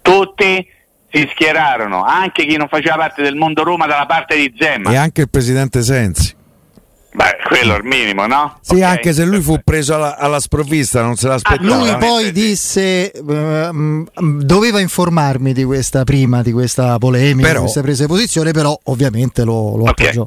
tutti 0.00 0.66
si 1.10 1.28
schierarono 1.32 2.02
anche 2.02 2.46
chi 2.46 2.56
non 2.56 2.68
faceva 2.68 2.96
parte 2.96 3.22
del 3.22 3.34
mondo 3.34 3.62
Roma 3.62 3.84
dalla 3.84 4.06
parte 4.06 4.36
di 4.36 4.54
Zemma. 4.58 4.90
E 4.90 4.96
anche 4.96 5.20
il 5.20 5.28
presidente 5.28 5.82
Sensi. 5.82 6.34
Beh, 7.10 7.38
quello 7.42 7.74
è 7.74 7.78
il 7.78 7.84
minimo, 7.84 8.26
no? 8.26 8.58
Sì, 8.60 8.76
okay. 8.76 8.90
anche 8.90 9.12
se 9.12 9.24
lui 9.24 9.40
fu 9.40 9.58
preso 9.64 9.94
alla, 9.94 10.18
alla 10.18 10.40
sprovvista, 10.40 11.00
non 11.02 11.16
se 11.16 11.26
l'aspettava. 11.26 11.76
Lui 11.76 11.96
poi 11.96 12.32
disse: 12.32 13.10
uh, 13.14 14.06
doveva 14.42 14.78
informarmi 14.80 15.52
di 15.52 15.64
questa 15.64 16.04
prima, 16.04 16.42
di 16.42 16.52
questa 16.52 16.98
polemica, 16.98 17.46
però, 17.46 17.58
di 17.60 17.64
questa 17.64 17.80
presa 17.80 18.02
di 18.02 18.08
posizione, 18.08 18.52
però 18.52 18.78
ovviamente 18.84 19.42
lo, 19.44 19.76
lo 19.76 19.88
okay. 19.88 20.06
appoggiò. 20.06 20.26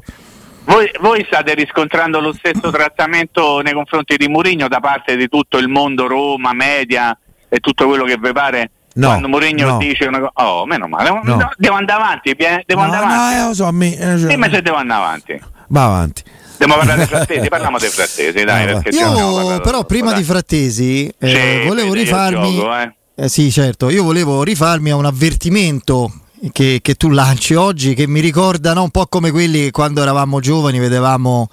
Voi, 0.64 0.90
voi, 1.00 1.24
state 1.26 1.54
riscontrando 1.54 2.20
lo 2.20 2.32
stesso 2.32 2.70
trattamento 2.70 3.60
nei 3.60 3.72
confronti 3.72 4.16
di 4.16 4.28
Mourinho 4.28 4.68
da 4.68 4.80
parte 4.80 5.16
di 5.16 5.28
tutto 5.28 5.58
il 5.58 5.68
mondo 5.68 6.06
Roma, 6.06 6.52
media 6.52 7.16
e 7.48 7.58
tutto 7.60 7.86
quello 7.86 8.04
che 8.04 8.18
vi 8.20 8.32
pare? 8.32 8.70
No, 8.94 9.08
Quando 9.08 9.28
Mourinho 9.28 9.66
no. 9.66 9.78
dice 9.78 10.04
una 10.04 10.18
cosa, 10.18 10.32
oh, 10.34 10.66
meno 10.66 10.86
male, 10.86 11.08
no. 11.22 11.50
devo 11.56 11.76
andare 11.76 12.02
avanti, 12.02 12.34
devo 12.34 12.80
no, 12.80 12.86
andare 12.86 13.04
avanti. 13.04 13.38
No, 13.38 13.46
lo 13.48 13.54
so, 13.54 13.72
mi, 13.72 13.94
eh, 13.94 14.18
cioè, 14.18 14.26
Dimmi 14.26 14.50
se 14.50 14.60
devo 14.60 14.76
andare 14.76 15.02
avanti. 15.02 15.42
Va 15.68 15.84
avanti. 15.86 16.22
Stiamo 16.62 16.76
parlando 16.76 17.04
dei 17.04 17.06
frattesi, 17.16 17.48
parliamo 17.48 17.78
dei 17.78 17.88
frattesi, 17.88 18.44
dai. 18.44 18.82
No, 18.92 19.50
io 19.50 19.60
però 19.60 19.84
prima 19.84 20.12
di 20.12 20.22
frattesi 20.22 21.12
eh, 21.18 21.64
volevo 21.66 21.92
rifarmi... 21.92 22.54
Gioco, 22.54 22.76
eh. 22.76 22.94
Eh, 23.16 23.28
sì, 23.28 23.50
certo, 23.50 23.90
io 23.90 24.04
volevo 24.04 24.44
rifarmi 24.44 24.90
a 24.90 24.96
un 24.96 25.04
avvertimento 25.04 26.12
che, 26.52 26.78
che, 26.80 26.94
tu 26.94 27.10
lanci 27.10 27.54
oggi 27.54 27.94
che 27.94 28.06
mi 28.06 28.20
ricorda 28.20 28.74
no, 28.74 28.84
un 28.84 28.90
po' 28.90 29.06
come 29.06 29.32
quelli 29.32 29.64
che 29.64 29.70
quando 29.72 30.02
eravamo 30.02 30.38
giovani 30.38 30.78
vedevamo 30.78 31.48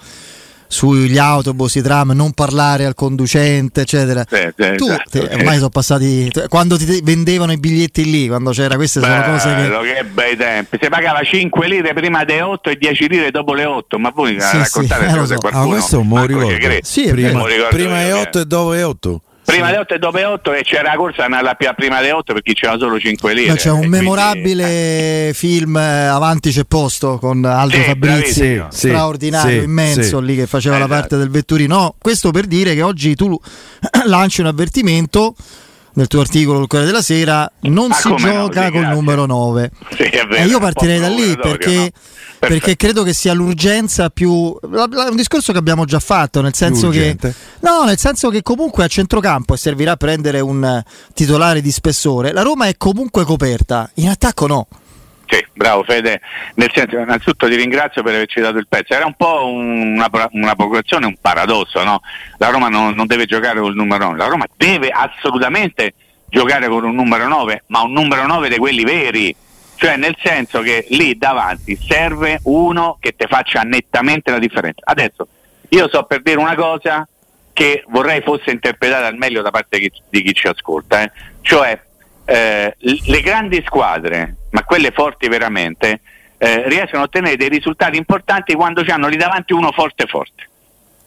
sugli 0.70 1.18
autobus, 1.18 1.74
i 1.74 1.82
tram, 1.82 2.12
non 2.12 2.30
parlare 2.30 2.84
al 2.84 2.94
conducente, 2.94 3.80
eccetera. 3.80 4.24
Sì, 4.28 4.52
sì, 4.56 4.76
tu 4.76 4.84
esatto, 4.84 5.10
te, 5.10 5.34
ormai 5.34 5.56
sono 5.56 5.68
passati 5.68 6.30
quando 6.48 6.76
ti 6.76 7.00
vendevano 7.02 7.50
i 7.50 7.58
biglietti 7.58 8.08
lì, 8.08 8.28
quando 8.28 8.52
c'era 8.52 8.76
queste 8.76 9.00
sono 9.00 9.22
cose 9.22 9.52
che. 9.52 9.94
che 9.94 10.04
bei 10.04 10.36
tempi. 10.36 10.78
Si 10.80 10.88
pagava 10.88 11.22
5 11.22 11.66
lire 11.66 11.92
prima 11.92 12.24
delle 12.24 12.42
8 12.42 12.70
e 12.70 12.76
10 12.76 13.08
lire 13.08 13.30
dopo 13.32 13.52
le 13.52 13.64
8, 13.64 13.98
ma 13.98 14.10
voi 14.14 14.40
sì, 14.40 14.58
raccontate 14.58 15.08
sì, 15.08 15.16
cose 15.16 15.34
so. 15.34 15.40
qualcuno. 15.40 15.64
Ah, 15.64 15.68
questo 15.68 16.04
lo 16.08 16.26
ricordo. 16.26 16.78
Sì, 16.82 17.08
prima, 17.10 17.42
prima 17.68 17.96
le 18.04 18.12
8 18.12 18.40
e 18.40 18.44
dopo 18.46 18.72
le 18.72 18.82
8 18.84 19.22
prima 19.50 19.66
sì. 19.66 19.72
le 19.72 19.78
8 19.78 19.94
e 19.94 19.98
dopo 19.98 20.16
le 20.16 20.24
8 20.24 20.52
e 20.54 20.62
c'era 20.62 20.82
la 20.82 20.96
corsa 20.96 21.24
andare 21.24 21.48
a 21.48 21.72
prima 21.74 22.00
delle 22.00 22.12
8 22.12 22.32
perché 22.32 22.52
c'era 22.54 22.78
solo 22.78 22.98
5 22.98 23.34
lire. 23.34 23.54
c'è 23.54 23.70
un 23.70 23.86
memorabile 23.86 24.64
quindi... 24.64 25.34
film 25.34 25.76
eh, 25.76 26.06
Avanti 26.06 26.50
c'è 26.50 26.64
posto 26.64 27.18
con 27.18 27.44
Aldo 27.44 27.76
sì, 27.76 27.82
Fabrizi, 27.82 28.32
sì, 28.32 28.62
straordinario, 28.68 29.62
immenso 29.62 30.20
lì 30.20 30.34
che 30.34 30.46
faceva 30.46 30.76
esatto. 30.76 30.90
la 30.90 30.98
parte 31.00 31.16
del 31.16 31.30
vetturino. 31.30 31.74
No, 31.74 31.94
questo 31.98 32.30
per 32.30 32.46
dire 32.46 32.74
che 32.74 32.82
oggi 32.82 33.14
tu 33.14 33.38
lanci 34.06 34.40
un 34.40 34.48
avvertimento 34.48 35.34
nel 36.00 36.08
tuo 36.08 36.20
articolo 36.20 36.58
sul 36.58 36.66
Corriere 36.66 36.90
della 36.90 37.02
Sera 37.02 37.50
non 37.60 37.90
ah, 37.92 37.94
si 37.94 38.14
gioca 38.16 38.64
no? 38.64 38.70
col 38.70 38.86
numero 38.86 39.26
9 39.26 39.70
sì, 39.96 40.08
vero, 40.10 40.34
e 40.34 40.46
io 40.46 40.58
partirei 40.58 40.98
da 40.98 41.08
lì 41.08 41.36
perché, 41.36 41.74
no? 41.74 41.90
perché, 42.38 42.76
credo 42.76 43.02
che 43.02 43.12
sia 43.12 43.34
l'urgenza 43.34 44.08
più 44.08 44.32
un 44.32 45.12
discorso 45.14 45.52
che 45.52 45.58
abbiamo 45.58 45.84
già 45.84 46.00
fatto 46.00 46.40
nel 46.40 46.54
senso 46.54 46.88
che 46.88 47.16
no 47.60 47.84
nel 47.84 47.98
senso 47.98 48.30
che 48.30 48.42
comunque 48.42 48.84
a 48.84 48.86
centrocampo 48.86 49.52
e 49.52 49.56
servirà 49.58 49.92
a 49.92 49.96
prendere 49.96 50.40
un 50.40 50.82
titolare 51.12 51.60
di 51.60 51.70
spessore. 51.70 52.32
La 52.32 52.42
Roma 52.42 52.66
è 52.66 52.74
comunque 52.78 53.24
coperta 53.24 53.90
in 53.94 54.08
attacco 54.08 54.46
no 54.46 54.66
sì, 55.30 55.46
bravo 55.52 55.84
Fede, 55.84 56.20
nel 56.54 56.70
senso 56.74 56.98
innanzitutto 56.98 57.46
ti 57.46 57.54
ringrazio 57.54 58.02
per 58.02 58.14
averci 58.14 58.40
dato 58.40 58.58
il 58.58 58.66
pezzo, 58.66 58.94
era 58.94 59.06
un 59.06 59.14
po' 59.14 59.46
una, 59.46 60.08
una 60.32 60.54
provocazione, 60.56 61.06
un 61.06 61.16
paradosso, 61.20 61.84
no? 61.84 62.00
La 62.38 62.48
Roma 62.48 62.68
non, 62.68 62.94
non 62.94 63.06
deve 63.06 63.26
giocare 63.26 63.60
col 63.60 63.74
numero 63.74 64.06
9, 64.06 64.18
la 64.18 64.26
Roma 64.26 64.46
deve 64.56 64.88
assolutamente 64.88 65.94
giocare 66.28 66.66
con 66.66 66.82
un 66.82 66.96
numero 66.96 67.28
9, 67.28 67.62
ma 67.68 67.82
un 67.82 67.92
numero 67.92 68.26
9 68.26 68.48
di 68.48 68.56
quelli 68.56 68.82
veri, 68.82 69.34
cioè 69.76 69.96
nel 69.96 70.16
senso 70.20 70.62
che 70.62 70.86
lì 70.90 71.16
davanti 71.16 71.76
serve 71.76 72.40
uno 72.44 72.96
che 72.98 73.14
ti 73.14 73.26
faccia 73.28 73.62
nettamente 73.62 74.32
la 74.32 74.38
differenza. 74.38 74.82
Adesso 74.84 75.28
io 75.68 75.88
so 75.88 76.02
per 76.02 76.22
dire 76.22 76.38
una 76.38 76.56
cosa 76.56 77.06
che 77.52 77.84
vorrei 77.88 78.20
fosse 78.22 78.50
interpretata 78.50 79.06
al 79.06 79.16
meglio 79.16 79.42
da 79.42 79.50
parte 79.50 79.78
di 79.78 80.22
chi 80.22 80.34
ci 80.34 80.48
ascolta, 80.48 81.02
eh? 81.02 81.12
cioè 81.42 81.80
eh, 82.24 82.74
le 82.78 83.20
grandi 83.20 83.62
squadre, 83.64 84.36
quelle 84.70 84.92
forti 84.92 85.26
veramente, 85.26 86.00
eh, 86.38 86.68
riescono 86.68 87.02
a 87.02 87.06
ottenere 87.06 87.34
dei 87.34 87.48
risultati 87.48 87.96
importanti 87.96 88.54
quando 88.54 88.84
hanno 88.86 89.08
lì 89.08 89.16
davanti 89.16 89.52
uno 89.52 89.72
forte 89.72 90.06
forte. 90.06 90.48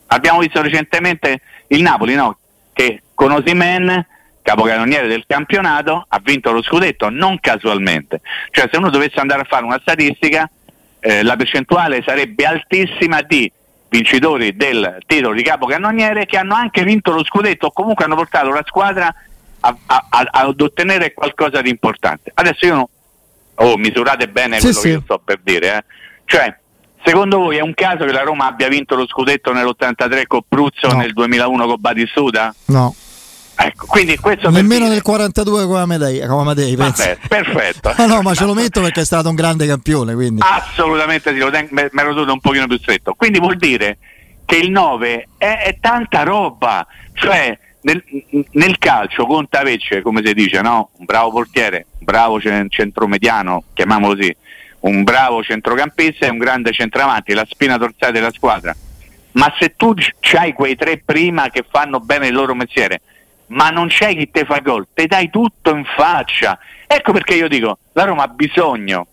Abbiamo 0.08 0.40
visto 0.40 0.62
recentemente 0.62 1.40
il 1.68 1.82
Napoli, 1.82 2.14
no? 2.14 2.40
che 2.74 3.04
con 3.14 3.32
Osimen, 3.32 4.06
capocannoniere 4.42 5.08
del 5.08 5.24
campionato, 5.26 6.06
ha 6.10 6.20
vinto 6.22 6.52
lo 6.52 6.62
scudetto, 6.62 7.08
non 7.10 7.40
casualmente. 7.40 8.20
Cioè 8.52 8.68
se 8.70 8.76
uno 8.76 8.90
dovesse 8.90 9.22
andare 9.22 9.44
a 9.44 9.46
fare 9.46 9.64
una 9.64 9.80
statistica, 9.80 10.50
eh, 11.00 11.24
la 11.24 11.38
percentuale 11.38 12.04
sarebbe 12.06 12.44
altissima 12.44 13.22
di 13.22 13.50
vincitori 13.88 14.58
del 14.58 14.98
titolo 15.06 15.34
di 15.34 15.42
capocannoniere 15.42 16.26
che 16.26 16.36
hanno 16.36 16.56
anche 16.56 16.84
vinto 16.84 17.14
lo 17.14 17.24
scudetto 17.24 17.68
o 17.68 17.72
comunque 17.72 18.04
hanno 18.04 18.16
portato 18.16 18.50
la 18.50 18.64
squadra 18.66 19.16
a, 19.62 19.78
a, 19.86 20.28
ad 20.32 20.60
ottenere 20.60 21.14
qualcosa 21.14 21.62
di 21.62 21.70
importante. 21.70 22.30
Adesso 22.34 22.66
io 22.66 22.76
no, 22.76 22.90
oh, 23.56 23.78
misurate 23.78 24.28
bene 24.30 24.60
sì, 24.60 24.68
quello 24.68 24.80
sì. 24.80 24.90
che 24.90 25.02
sto 25.04 25.22
per 25.24 25.40
dire, 25.44 25.78
eh. 25.78 25.84
cioè 26.26 26.56
secondo 27.04 27.40
voi 27.40 27.58
è 27.58 27.62
un 27.62 27.74
caso 27.74 28.06
che 28.06 28.12
la 28.12 28.24
Roma 28.24 28.48
abbia 28.48 28.68
vinto 28.68 28.96
lo 28.96 29.06
scudetto 29.08 29.52
nell'83 29.52 30.24
con 30.28 30.42
Pruzzo 30.48 30.88
no. 30.88 30.98
nel 30.98 31.14
2001 31.14 31.66
con 31.66 31.76
Batistuta? 31.80 32.54
No. 32.66 32.96
Ecco, 33.56 33.86
quindi 33.86 34.18
questo 34.18 34.50
nemmeno 34.50 34.88
nel 34.88 35.04
42 35.04 35.68
con 35.68 35.78
Amadei, 35.78 36.26
con 36.26 36.40
Amadei 36.40 36.76
Vabbè, 36.76 37.20
perfetto. 37.28 37.94
no, 38.00 38.08
no, 38.08 38.22
ma 38.22 38.34
ce 38.34 38.46
lo 38.46 38.54
metto 38.54 38.82
perché 38.82 39.02
è 39.02 39.06
stato 39.06 39.30
un 39.30 39.36
grande 39.36 39.68
campione. 39.68 40.16
Quindi. 40.16 40.42
Assolutamente 40.44 41.32
sì, 41.32 41.38
lo 41.38 41.52
tengo, 41.52 41.70
me, 41.72 41.88
me 41.92 42.04
lo 42.04 42.26
do 42.26 42.34
un 42.34 42.40
pochino 42.40 42.66
più 42.66 42.78
stretto. 42.80 43.14
Quindi 43.14 43.40
vuol 43.40 43.58
dire 43.58 44.00
che 44.46 44.56
il 44.56 44.72
9 44.72 45.28
è, 45.38 45.62
è 45.66 45.78
tanta 45.80 46.24
roba, 46.24 46.86
cioè 47.14 47.58
nel, 47.84 48.04
nel, 48.52 48.78
calcio 48.78 49.26
conta 49.26 49.60
invece, 49.60 50.02
come 50.02 50.22
si 50.24 50.34
dice, 50.34 50.62
no? 50.62 50.90
un 50.98 51.06
bravo 51.06 51.32
portiere, 51.32 51.86
un 52.00 52.06
bravo 52.06 52.40
centromediano, 52.42 53.64
chiamiamolo 53.74 54.16
così, 54.16 54.36
un 54.82 55.04
bravo 55.04 55.44
centrocampista 55.44 56.26
e 56.26 56.30
un 56.30 56.38
grande 56.38 56.72
centravanti, 56.72 57.34
la 57.34 57.46
spina 57.48 57.78
dorsale 57.78 58.12
della 58.12 58.32
squadra. 58.32 58.76
Ma 59.34 59.54
se 59.60 59.76
tu 59.76 59.94
hai 60.38 60.54
quei 60.54 60.76
tre 60.76 61.02
prima 61.04 61.50
che 61.50 61.66
fanno 61.70 62.00
bene 62.00 62.28
il 62.28 62.34
loro 62.34 62.54
mestiere, 62.54 63.02
ma 63.48 63.70
non 63.70 63.88
c'è 63.88 64.16
chi 64.16 64.30
te 64.30 64.46
fa 64.46 64.60
gol, 64.60 64.88
te 64.94 65.08
dai 65.08 65.30
tutto 65.30 65.76
in 65.76 65.86
faccia. 65.86 66.58
Ecco 66.88 67.12
perché 67.12 67.36
io 67.36 67.48
dico, 67.48 67.80
la 67.94 68.04
Roma 68.04 68.24
ha 68.24 68.28
bisogno 68.28 69.08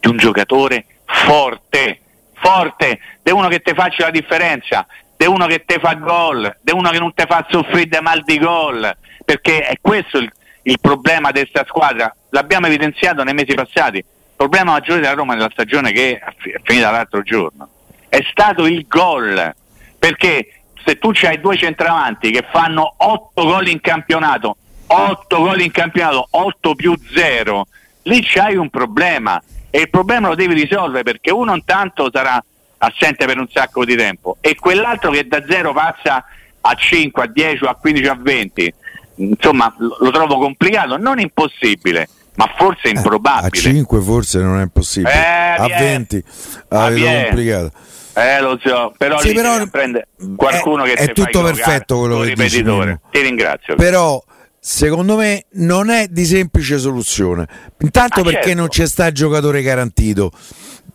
di 0.00 0.08
un 0.08 0.16
giocatore 0.16 0.86
forte, 1.04 2.00
forte, 2.34 3.00
di 3.22 3.30
uno 3.30 3.48
che 3.48 3.60
te 3.60 3.74
faccia 3.74 4.04
la 4.04 4.10
differenza, 4.10 4.86
di 5.24 5.30
uno 5.30 5.46
che 5.46 5.64
te 5.64 5.78
fa 5.78 5.94
gol, 5.94 6.54
di 6.60 6.72
uno 6.72 6.90
che 6.90 6.98
non 6.98 7.14
ti 7.14 7.24
fa 7.26 7.46
soffrire 7.48 8.02
mal 8.02 8.22
di 8.24 8.38
gol, 8.38 8.94
perché 9.24 9.62
è 9.62 9.78
questo 9.80 10.18
il, 10.18 10.30
il 10.64 10.78
problema 10.78 11.30
di 11.30 11.40
questa 11.40 11.64
squadra, 11.66 12.14
l'abbiamo 12.28 12.66
evidenziato 12.66 13.24
nei 13.24 13.32
mesi 13.32 13.54
passati, 13.54 13.96
il 13.96 14.04
problema 14.36 14.72
maggiore 14.72 15.00
della 15.00 15.14
Roma 15.14 15.32
nella 15.32 15.48
stagione 15.50 15.92
che 15.92 16.18
è 16.18 16.60
finita 16.62 16.90
l'altro 16.90 17.22
giorno. 17.22 17.68
È 18.06 18.22
stato 18.30 18.66
il 18.66 18.86
gol, 18.86 19.54
perché 19.98 20.60
se 20.84 20.98
tu 20.98 21.12
hai 21.22 21.40
due 21.40 21.56
centravanti 21.56 22.30
che 22.30 22.44
fanno 22.52 22.94
8 22.98 23.44
gol 23.44 23.68
in 23.68 23.80
campionato, 23.80 24.58
8 24.88 25.38
gol 25.38 25.60
in 25.62 25.70
campionato, 25.70 26.26
8 26.28 26.74
più 26.74 26.94
0, 27.14 27.66
lì 28.02 28.20
c'hai 28.22 28.56
un 28.56 28.68
problema. 28.68 29.42
E 29.70 29.80
il 29.80 29.90
problema 29.90 30.28
lo 30.28 30.34
devi 30.34 30.52
risolvere 30.52 31.02
perché 31.02 31.32
uno 31.32 31.54
intanto 31.54 32.10
sarà 32.12 32.44
assente 32.84 33.26
per 33.26 33.38
un 33.38 33.48
sacco 33.50 33.84
di 33.84 33.96
tempo 33.96 34.36
e 34.40 34.54
quell'altro 34.56 35.10
che 35.10 35.26
da 35.26 35.42
0 35.46 35.72
passa 35.72 36.24
a 36.60 36.74
5, 36.74 37.22
a 37.22 37.26
10, 37.26 37.64
a 37.64 37.74
15, 37.74 38.06
a 38.08 38.18
20 38.20 38.74
insomma 39.16 39.74
lo 39.78 40.10
trovo 40.10 40.38
complicato, 40.38 40.96
non 40.96 41.18
impossibile 41.18 42.08
ma 42.36 42.52
forse 42.56 42.88
improbabile. 42.88 43.44
Eh, 43.52 43.58
a 43.58 43.72
5 43.72 44.00
forse 44.00 44.40
non 44.40 44.58
è 44.58 44.62
impossibile, 44.62 45.12
eh, 45.12 45.56
a 45.58 45.66
20 45.66 46.24
ah, 46.68 46.88
è 46.88 47.26
complicato. 47.26 47.72
Eh 48.16 48.40
lo 48.40 48.58
so, 48.62 48.92
però, 48.96 49.18
sì, 49.18 49.32
però 49.32 49.66
prende 49.66 50.08
qualcuno 50.36 50.84
è, 50.84 50.94
che 50.94 50.94
è 50.94 51.12
tutto 51.12 51.42
perfetto 51.42 51.98
quello 51.98 52.20
che 52.20 52.34
dici. 52.34 52.62
Ti 52.62 53.20
ringrazio. 53.20 53.74
Però 53.74 54.22
secondo 54.60 55.16
me 55.16 55.46
non 55.54 55.90
è 55.90 56.06
di 56.08 56.24
semplice 56.24 56.78
soluzione. 56.78 57.46
Intanto 57.80 58.20
ah, 58.20 58.22
perché 58.24 58.46
certo. 58.46 58.58
non 58.60 58.68
c'è 58.68 58.86
sta 58.86 59.10
giocatore 59.10 59.62
garantito, 59.62 60.30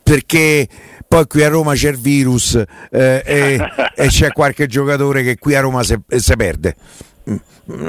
perché 0.02 0.68
poi 1.10 1.26
qui 1.26 1.44
a 1.44 1.50
Roma 1.50 1.74
c'è 1.74 1.90
il 1.90 1.98
virus 1.98 2.54
eh, 2.54 3.24
e, 3.26 3.60
e, 3.96 4.08
c'è 4.10 4.32
qualche 4.32 4.68
giocatore 4.68 5.24
che 5.24 5.40
qui 5.40 5.56
a 5.56 5.60
Roma 5.60 5.82
si 5.82 5.98
perde. 6.38 6.76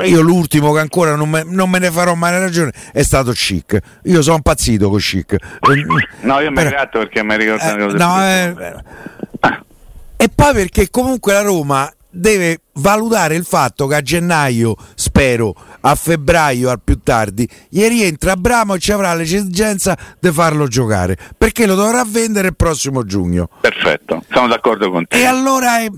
Io 0.05 0.23
l'ultimo 0.23 0.73
che 0.73 0.81
ancora 0.81 1.15
non 1.17 1.29
me, 1.29 1.43
non 1.45 1.69
me, 1.69 1.79
ne 1.79 1.91
farò 1.91 2.15
mai 2.15 2.39
ragione 2.39 2.73
è 2.95 3.03
stato 3.03 3.33
Chic. 3.33 3.79
Io 4.05 4.23
sono 4.23 4.37
impazzito 4.37 4.89
con 4.89 4.99
Chic. 4.99 5.37
No, 6.23 6.41
io 6.41 6.50
mi 6.50 6.62
gratto 6.65 7.00
perché 7.00 7.23
mi 7.23 7.37
ricordo 7.37 7.62
eh, 7.62 7.93
no, 7.93 8.23
eh, 8.23 8.75
E 10.17 10.29
poi 10.35 10.55
perché 10.55 10.89
comunque 10.89 11.35
la 11.35 11.43
Roma 11.43 11.93
deve 12.11 12.62
valutare 12.75 13.35
il 13.35 13.45
fatto 13.45 13.87
che 13.87 13.95
a 13.97 14.00
gennaio, 14.00 14.75
spero, 14.95 15.55
a 15.81 15.95
febbraio 15.95 16.71
al 16.71 16.81
più 16.83 17.00
tardi, 17.02 17.49
gli 17.69 17.87
rientra 17.87 18.37
Bramo 18.37 18.75
e 18.75 18.79
ci 18.79 18.93
avrà 18.93 19.14
l'esigenza 19.14 19.97
di 20.19 20.31
farlo 20.33 20.67
giocare, 20.67 21.17
perché 21.37 21.67
lo 21.67 21.75
dovrà 21.75 22.05
vendere 22.07 22.49
il 22.49 22.57
prossimo 22.57 23.05
giugno. 23.05 23.49
Perfetto, 23.61 24.25
sono 24.31 24.49
d'accordo 24.49 24.90
con 24.90 25.07
te. 25.07 25.19
E 25.19 25.25
allora 25.25 25.81
eh, 25.81 25.90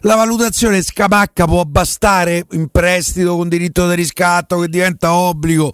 la 0.00 0.16
valutazione 0.16 0.82
Scamacca 0.82 1.44
può 1.44 1.62
bastare 1.64 2.44
in 2.52 2.68
prestito 2.68 3.36
con 3.36 3.48
diritto 3.48 3.88
di 3.88 3.94
riscatto 3.94 4.58
che 4.58 4.68
diventa 4.68 5.12
obbligo. 5.14 5.72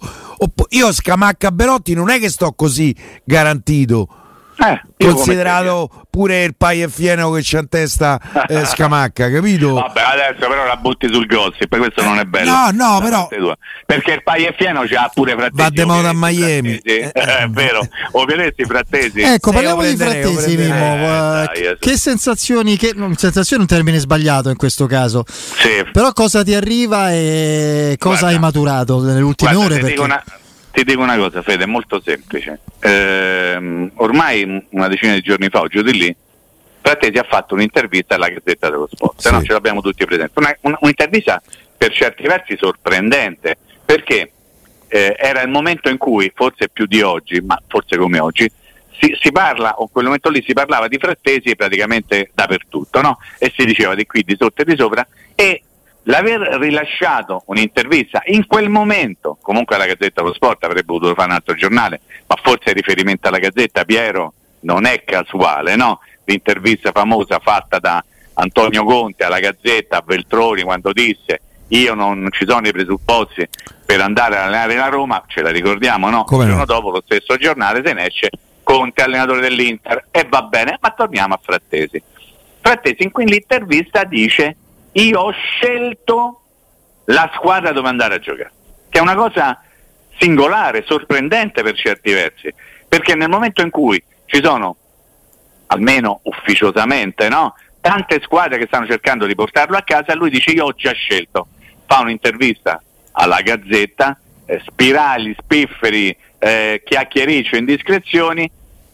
Io 0.69 0.91
Scamacca 0.91 1.51
Berotti 1.51 1.93
non 1.93 2.09
è 2.09 2.19
che 2.19 2.29
sto 2.29 2.51
così 2.53 2.95
garantito 3.23 4.25
eh, 4.59 4.81
considerato 4.97 6.05
pure 6.09 6.43
il 6.43 6.55
paio 6.55 6.89
fieno 6.89 7.29
che 7.31 7.41
c'ha 7.43 7.59
in 7.59 7.69
testa 7.69 8.19
eh, 8.47 8.65
Scamacca, 8.65 9.29
capito? 9.29 9.73
Vabbè, 9.73 10.01
adesso 10.01 10.47
però 10.47 10.65
la 10.65 10.77
butti 10.77 11.07
sul 11.11 11.27
gossip, 11.27 11.77
questo 11.77 12.03
non 12.03 12.17
è 12.17 12.25
bello. 12.25 12.51
No, 12.51 12.69
no, 12.71 12.99
però 13.01 13.29
perché 13.85 14.13
il 14.13 14.23
paio 14.23 14.53
fieno 14.57 14.83
c'ha 14.87 15.11
pure 15.13 15.33
frattesi. 15.33 15.61
Va 15.61 15.69
de 15.69 15.85
moda 15.85 16.09
a 16.09 16.13
Miami. 16.13 16.77
Eh, 16.77 17.11
è 17.11 17.47
vero, 17.49 17.87
ovviamente 18.13 18.63
i 18.63 18.65
frattesi. 18.65 19.21
Ecco, 19.21 19.51
parliamo 19.51 19.83
di 19.83 19.95
frattesi, 19.95 20.57
Mimmo. 20.57 20.73
Eh, 20.73 21.49
dai, 21.53 21.77
che 21.79 21.97
sensazioni 21.97 22.77
che 22.77 22.93
sensazione 23.15 23.61
è 23.63 23.65
un 23.65 23.67
termine 23.67 23.99
sbagliato 23.99 24.49
in 24.49 24.55
questo 24.55 24.87
caso. 24.87 25.23
Sì. 25.27 25.85
Però 25.91 26.11
cosa 26.13 26.43
ti 26.43 26.53
arriva 26.53 27.11
e 27.11 27.95
cosa 27.99 28.19
guarda, 28.19 28.35
hai 28.35 28.39
maturato 28.39 29.01
nelle 29.01 29.21
ultime 29.21 29.53
guarda, 29.53 29.75
ore? 29.75 29.83
Perché... 29.83 30.45
Ti 30.77 30.83
dico 30.83 31.01
una 31.01 31.17
cosa, 31.17 31.41
Fede, 31.41 31.63
è 31.63 31.65
molto 31.65 31.99
semplice. 31.99 32.59
Eh, 32.79 33.89
ormai 33.95 34.63
una 34.69 34.87
decina 34.87 35.13
di 35.13 35.21
giorni 35.21 35.49
fa, 35.49 35.61
o 35.61 35.67
giù 35.67 35.81
di 35.81 35.91
lì, 35.91 36.15
Frattesi 36.81 37.17
ha 37.17 37.25
fatto 37.27 37.55
un'intervista 37.55 38.13
alla 38.13 38.29
Gazzetta 38.29 38.69
dello 38.69 38.87
Sport, 38.87 39.19
sì. 39.19 39.31
no? 39.31 39.41
ce 39.41 39.53
l'abbiamo 39.53 39.81
tutti 39.81 40.05
presenti. 40.05 40.33
Una, 40.35 40.55
una, 40.61 40.77
un'intervista 40.81 41.41
per 41.75 41.91
certi 41.91 42.27
versi 42.27 42.55
sorprendente, 42.59 43.57
perché 43.83 44.31
eh, 44.87 45.15
era 45.17 45.41
il 45.41 45.49
momento 45.49 45.89
in 45.89 45.97
cui, 45.97 46.31
forse 46.35 46.69
più 46.69 46.85
di 46.85 47.01
oggi, 47.01 47.41
ma 47.41 47.59
forse 47.67 47.97
come 47.97 48.19
oggi, 48.19 48.47
si, 48.99 49.17
si, 49.19 49.31
parla, 49.31 49.79
o 49.79 49.85
in 49.85 49.91
quel 49.91 50.05
momento 50.05 50.29
lì 50.29 50.43
si 50.45 50.53
parlava 50.53 50.87
di 50.87 50.99
Frattesi 50.99 51.55
praticamente 51.55 52.29
dappertutto, 52.35 53.01
no? 53.01 53.17
E 53.39 53.51
si 53.57 53.65
diceva 53.65 53.95
di 53.95 54.05
qui, 54.05 54.21
di 54.21 54.35
sotto 54.37 54.61
e 54.61 54.65
di 54.65 54.75
sopra, 54.77 55.07
e 55.33 55.63
L'aver 56.09 56.39
rilasciato 56.59 57.43
un'intervista 57.47 58.21
in 58.25 58.47
quel 58.47 58.69
momento, 58.69 59.37
comunque 59.41 59.77
la 59.77 59.85
Gazzetta 59.85 60.21
dello 60.21 60.33
Sport 60.33 60.63
avrebbe 60.63 60.85
potuto 60.85 61.13
fare 61.13 61.29
un 61.29 61.35
altro 61.35 61.53
giornale, 61.53 61.99
ma 62.27 62.35
forse 62.41 62.69
il 62.69 62.75
riferimento 62.75 63.27
alla 63.27 63.39
Gazzetta, 63.39 63.83
Piero, 63.83 64.33
non 64.61 64.85
è 64.85 65.03
casuale, 65.03 65.75
no? 65.75 65.99
L'intervista 66.23 66.91
famosa 66.93 67.39
fatta 67.39 67.79
da 67.79 68.03
Antonio 68.35 68.85
Conte 68.85 69.25
alla 69.25 69.39
Gazzetta 69.39 69.97
a 69.97 70.03
Veltroni 70.05 70.61
quando 70.61 70.93
disse 70.93 71.41
io 71.69 71.93
non 71.93 72.29
ci 72.31 72.45
sono 72.47 72.65
i 72.65 72.71
presupposti 72.71 73.45
per 73.85 73.99
andare 73.99 74.37
a 74.37 74.43
allenare 74.43 74.75
la 74.75 74.87
Roma, 74.87 75.21
ce 75.27 75.41
la 75.41 75.51
ricordiamo, 75.51 76.09
no? 76.09 76.23
Come 76.23 76.43
Il 76.43 76.49
giorno 76.51 76.65
no? 76.65 76.73
dopo 76.73 76.89
lo 76.89 77.01
stesso 77.03 77.35
giornale 77.35 77.81
se 77.85 77.91
ne 77.91 78.05
esce 78.05 78.29
Conte 78.63 79.01
allenatore 79.01 79.41
dell'Inter 79.41 80.05
e 80.11 80.25
va 80.29 80.43
bene, 80.43 80.77
ma 80.79 80.91
torniamo 80.91 81.33
a 81.33 81.39
Frattesi. 81.41 82.01
Frattesi 82.61 83.03
in 83.03 83.11
quell'intervista 83.11 84.05
dice 84.05 84.55
io 85.03 85.19
ho 85.19 85.31
scelto 85.31 86.41
la 87.05 87.31
squadra 87.35 87.71
dove 87.71 87.87
andare 87.87 88.15
a 88.15 88.19
giocare, 88.19 88.51
che 88.89 88.99
è 88.99 89.01
una 89.01 89.15
cosa 89.15 89.61
singolare, 90.17 90.83
sorprendente 90.85 91.61
per 91.61 91.75
certi 91.75 92.11
versi, 92.11 92.53
perché 92.87 93.15
nel 93.15 93.29
momento 93.29 93.61
in 93.61 93.69
cui 93.69 94.01
ci 94.25 94.41
sono, 94.43 94.75
almeno 95.67 96.21
ufficiosamente, 96.23 97.29
no? 97.29 97.53
tante 97.79 98.19
squadre 98.21 98.57
che 98.57 98.65
stanno 98.67 98.87
cercando 98.87 99.25
di 99.25 99.35
portarlo 99.35 99.77
a 99.77 99.83
casa, 99.83 100.15
lui 100.15 100.29
dice 100.29 100.51
io 100.51 100.65
ho 100.65 100.73
già 100.73 100.91
scelto, 100.91 101.47
fa 101.85 101.99
un'intervista 101.99 102.81
alla 103.11 103.41
Gazzetta, 103.41 104.19
eh, 104.45 104.61
spirali, 104.65 105.35
spifferi, 105.39 106.15
eh, 106.39 106.81
chiacchiericcio, 106.83 107.55
indiscrezioni, 107.55 108.49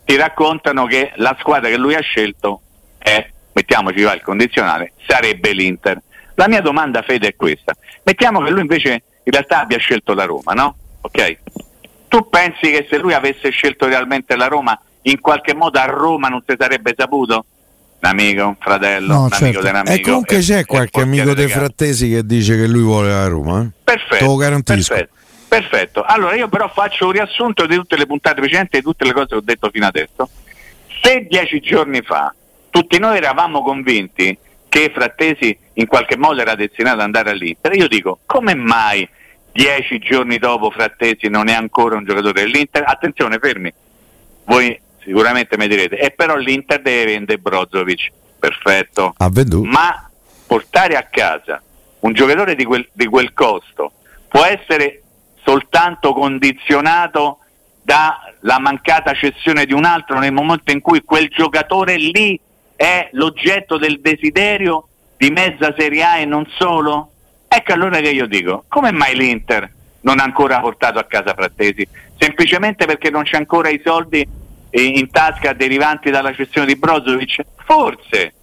ti 0.06 0.16
raccontano 0.16 0.86
che 0.86 1.14
la 1.16 1.36
squadra 1.40 1.70
che 1.70 1.78
lui 1.78 1.96
ha 1.96 2.02
scelto 2.02 2.62
è 2.98 3.32
mettiamoci 3.54 4.02
va 4.02 4.14
il 4.14 4.22
condizionale, 4.22 4.94
sarebbe 5.08 5.52
l'Inter. 5.54 6.02
La 6.36 6.48
mia 6.48 6.62
domanda, 6.62 7.02
Fede, 7.04 7.30
è 7.30 7.36
questa. 7.36 7.74
Mettiamo 8.04 8.42
che 8.42 8.50
lui 8.52 8.62
invece 8.62 9.04
in 9.24 9.32
realtà 9.32 9.62
abbia 9.62 9.78
scelto 9.78 10.14
la 10.14 10.26
Roma, 10.26 10.54
no? 10.54 10.76
Ok? 11.02 11.38
Tu 12.08 12.28
pensi 12.30 12.72
che 12.72 12.88
se 12.90 12.98
lui 12.98 13.14
avesse 13.14 13.50
scelto 13.50 13.88
realmente 13.88 14.36
la 14.36 14.48
Roma, 14.48 14.80
in 15.04 15.20
qualche 15.20 15.54
modo 15.54 15.80
a 15.80 15.86
Roma 15.86 16.28
non 16.28 16.44
si 16.46 16.56
sarebbe 16.58 16.94
saputo? 16.98 17.46
Un 18.04 18.10
amico, 18.10 18.46
un 18.48 18.56
fratello, 18.60 19.14
No, 19.14 19.22
un 19.24 19.30
certo. 19.30 19.46
amico 19.46 19.62
dell'amico. 19.62 19.94
E 19.94 20.02
comunque 20.02 20.36
e- 20.38 20.40
c'è 20.42 20.58
e 20.60 20.66
qualche 20.66 21.02
amico 21.02 21.34
dei 21.34 21.48
frattesi 21.48 22.10
che 22.10 22.26
dice 22.26 22.58
che 22.58 22.68
lui 22.68 22.82
vuole 22.82 23.10
la 23.10 23.28
Roma. 23.28 23.62
Eh? 23.62 23.64
Te 23.64 23.72
Perfetto, 23.84 24.26
lo 24.26 24.36
garantisco. 24.36 24.94
perfetto, 24.94 25.16
perfetto. 25.48 26.04
Allora 26.04 26.36
io 26.36 26.50
però 26.50 26.68
faccio 26.70 27.06
un 27.06 27.12
riassunto 27.14 27.66
di 27.66 27.76
tutte 27.76 27.96
le 27.96 28.06
puntate 28.06 28.42
precedenti 28.42 28.76
e 28.76 28.80
di 28.80 28.86
tutte 28.86 29.06
le 29.06 29.14
cose 29.14 29.28
che 29.28 29.36
ho 29.36 29.42
detto 29.42 29.70
fino 29.72 29.86
adesso. 29.86 30.30
Se 31.02 31.26
dieci 31.30 31.60
giorni 31.62 32.02
fa 32.02 32.34
tutti 32.74 32.98
noi 32.98 33.18
eravamo 33.18 33.62
convinti 33.62 34.36
che 34.68 34.90
Frattesi 34.92 35.56
in 35.74 35.86
qualche 35.86 36.18
modo 36.18 36.42
era 36.42 36.56
destinato 36.56 36.96
ad 36.96 37.04
andare 37.04 37.30
all'Inter, 37.30 37.76
io 37.76 37.88
dico 37.88 38.22
come 38.26 38.56
mai 38.56 39.08
dieci 39.52 40.00
giorni 40.00 40.40
dopo 40.40 40.72
Frattesi 40.72 41.28
non 41.28 41.50
è 41.50 41.54
ancora 41.54 41.98
un 41.98 42.04
giocatore 42.04 42.42
dell'Inter? 42.42 42.84
Attenzione, 42.84 43.38
fermi, 43.38 43.72
voi 44.46 44.76
sicuramente 45.04 45.56
mi 45.56 45.68
direte, 45.68 46.00
e 46.00 46.10
però 46.10 46.36
l'Inter 46.36 46.82
deve 46.82 47.12
vendere 47.12 47.38
Brozovic, 47.38 48.12
perfetto, 48.40 49.14
ma 49.62 50.10
portare 50.48 50.96
a 50.96 51.04
casa 51.04 51.62
un 52.00 52.14
giocatore 52.14 52.56
di 52.56 52.66
quel, 52.66 52.90
di 52.92 53.06
quel 53.06 53.34
costo 53.34 53.92
può 54.28 54.44
essere 54.46 55.04
soltanto 55.46 56.14
condizionato 56.14 57.38
dalla 57.84 58.58
mancata 58.60 59.14
cessione 59.14 59.66
di 59.66 59.74
un 59.74 59.86
altro 59.86 60.18
nel 60.18 60.34
momento 60.34 60.72
in 60.72 60.82
cui 60.82 61.04
quel 61.04 61.28
giocatore 61.28 61.98
lì 61.98 62.40
è 62.76 63.10
l'oggetto 63.14 63.78
del 63.78 64.00
desiderio 64.02 64.88
di 65.18 65.30
mezza 65.30 65.74
Serie 65.78 66.04
A 66.04 66.18
e 66.18 66.26
non 66.26 66.46
solo? 66.58 67.12
Ecco 67.48 67.74
allora 67.74 68.00
che 68.00 68.10
io 68.10 68.26
dico, 68.26 68.66
come 68.68 68.92
mai 68.92 69.16
l'Inter 69.16 69.72
non 70.02 70.20
ha 70.20 70.24
ancora 70.24 70.60
portato 70.60 71.00
a 71.00 71.04
casa 71.04 71.34
Frattesi? 71.34 71.88
Semplicemente 72.18 72.86
perché 72.86 73.10
non 73.10 73.24
c'è 73.24 73.38
ancora 73.38 73.70
i 73.70 73.82
soldi 73.84 74.28
in 74.72 75.10
tasca 75.12 75.54
derivanti 75.54 76.10
dalla 76.10 76.34
cessione 76.34 76.68
di 76.68 76.76
Brozovic? 76.76 77.44
Forse, 77.64 78.34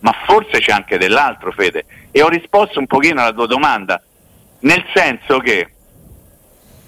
ma 0.00 0.12
forse 0.24 0.60
c'è 0.60 0.72
anche 0.72 0.98
dell'altro, 0.98 1.50
Fede. 1.52 1.84
E 2.10 2.22
ho 2.22 2.28
risposto 2.28 2.78
un 2.78 2.86
pochino 2.86 3.20
alla 3.20 3.32
tua 3.32 3.46
domanda, 3.46 4.00
nel 4.60 4.84
senso 4.94 5.38
che 5.38 5.68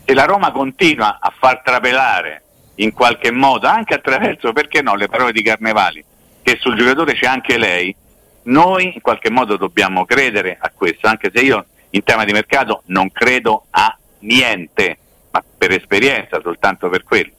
se 0.04 0.14
la 0.14 0.24
Roma 0.24 0.52
continua 0.52 1.18
a 1.20 1.32
far 1.36 1.62
trapelare 1.62 2.42
in 2.76 2.92
qualche 2.92 3.32
modo, 3.32 3.66
anche 3.66 3.94
attraverso, 3.94 4.52
perché 4.52 4.82
no, 4.82 4.94
le 4.94 5.08
parole 5.08 5.32
di 5.32 5.42
Carnevali, 5.42 6.04
che 6.46 6.58
sul 6.60 6.76
giocatore 6.76 7.14
c'è 7.14 7.26
anche 7.26 7.58
lei, 7.58 7.92
noi 8.44 8.94
in 8.94 9.00
qualche 9.00 9.30
modo 9.30 9.56
dobbiamo 9.56 10.04
credere 10.04 10.56
a 10.60 10.70
questo, 10.72 11.08
anche 11.08 11.28
se 11.34 11.40
io 11.40 11.66
in 11.90 12.04
tema 12.04 12.24
di 12.24 12.30
mercato 12.30 12.82
non 12.86 13.10
credo 13.10 13.64
a 13.70 13.98
niente, 14.20 14.96
ma 15.32 15.42
per 15.58 15.72
esperienza, 15.72 16.40
soltanto 16.40 16.88
per 16.88 17.02
quello. 17.02 17.32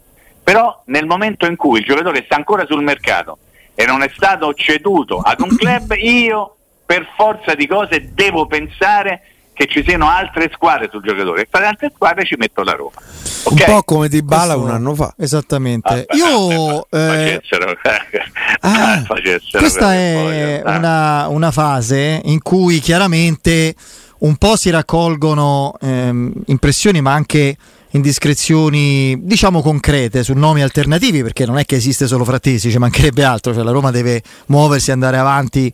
Però 0.44 0.82
nel 0.88 1.06
momento 1.06 1.46
in 1.46 1.56
cui 1.56 1.80
il 1.80 1.86
giocatore 1.86 2.24
sta 2.26 2.36
ancora 2.36 2.66
sul 2.66 2.84
mercato 2.84 3.38
e 3.76 3.86
non 3.86 4.02
è 4.02 4.12
stato 4.14 4.54
ceduto 4.54 5.20
ad 5.20 5.40
un 5.40 5.56
club, 5.56 5.94
io 6.04 6.58
per 6.86 7.08
forza 7.16 7.56
di 7.56 7.66
cose 7.66 8.12
devo 8.14 8.46
pensare 8.46 9.22
che 9.58 9.66
ci 9.68 9.84
siano 9.86 10.08
altre 10.08 10.52
squadre 10.54 10.88
sul 10.92 11.02
giocatore 11.02 11.42
e 11.42 11.48
fra 11.50 11.60
le 11.62 11.66
altre 11.66 11.92
squadre 11.94 12.24
ci 12.26 12.36
metto 12.38 12.62
la 12.64 12.74
Roma. 12.74 12.92
Un 13.46 13.54
Ok? 13.54 13.66
po' 13.66 13.84
come 13.84 14.08
di 14.08 14.22
Bala 14.22 14.54
Questo- 14.54 14.62
un 14.62 14.70
anno 14.70 14.94
fa. 14.96 15.14
Esattamente. 15.18 16.06
Vabbè, 16.08 16.16
Io 16.16 16.86
eh, 16.90 17.40
facessero, 17.42 17.74
Ah, 18.62 19.04
facessero 19.06 19.60
questa 19.60 19.94
è 19.96 20.62
poi, 20.64 20.76
una, 20.76 21.28
una 21.30 21.52
fase 21.52 22.22
in 22.26 22.42
cui 22.42 22.80
chiaramente 22.80 23.74
un 24.20 24.36
po' 24.38 24.56
si 24.56 24.70
raccolgono 24.70 25.74
ehm, 25.82 26.32
impressioni 26.48 27.02
ma 27.02 27.14
anche 27.14 27.56
indiscrezioni 27.92 29.16
diciamo 29.22 29.62
concrete 29.62 30.24
su 30.24 30.34
nomi 30.34 30.62
alternativi 30.62 31.22
perché 31.24 31.46
non 31.46 31.58
è 31.58 31.66
che 31.66 31.76
esiste 31.76 32.06
solo 32.08 32.26
Frattesi, 32.26 32.70
ci 32.72 32.78
mancherebbe 32.78 33.24
altro, 33.24 33.54
cioè 33.54 33.64
la 33.64 33.72
Roma 33.72 33.92
deve 33.92 34.22
muoversi 34.48 34.90
e 34.90 34.94
andare 34.94 35.18
avanti 35.18 35.72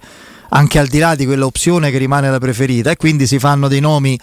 anche 0.56 0.78
al 0.80 0.88
di 0.88 1.00
là 1.00 1.16
di 1.16 1.26
quella 1.26 1.46
opzione 1.46 1.90
che 1.90 1.98
rimane 1.98 2.30
la 2.30 2.38
preferita 2.40 2.92
e 2.92 2.96
quindi 2.96 3.26
si 3.26 3.40
fanno 3.40 3.68
dei 3.68 3.80
nomi 3.80 4.18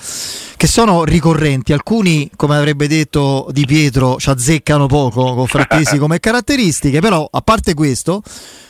che 0.57 0.67
sono 0.67 1.05
ricorrenti, 1.05 1.73
alcuni 1.73 2.31
come 2.37 2.57
avrebbe 2.57 2.87
detto 2.87 3.49
Di 3.51 3.67
Pietro 3.67 4.17
ci 4.19 4.31
azzeccano 4.31 4.87
poco 4.87 5.35
con 5.35 5.47
Frattesi 5.47 5.99
come 5.99 6.21
caratteristiche, 6.21 7.01
però 7.01 7.29
a 7.31 7.41
parte 7.41 7.75
questo 7.75 8.23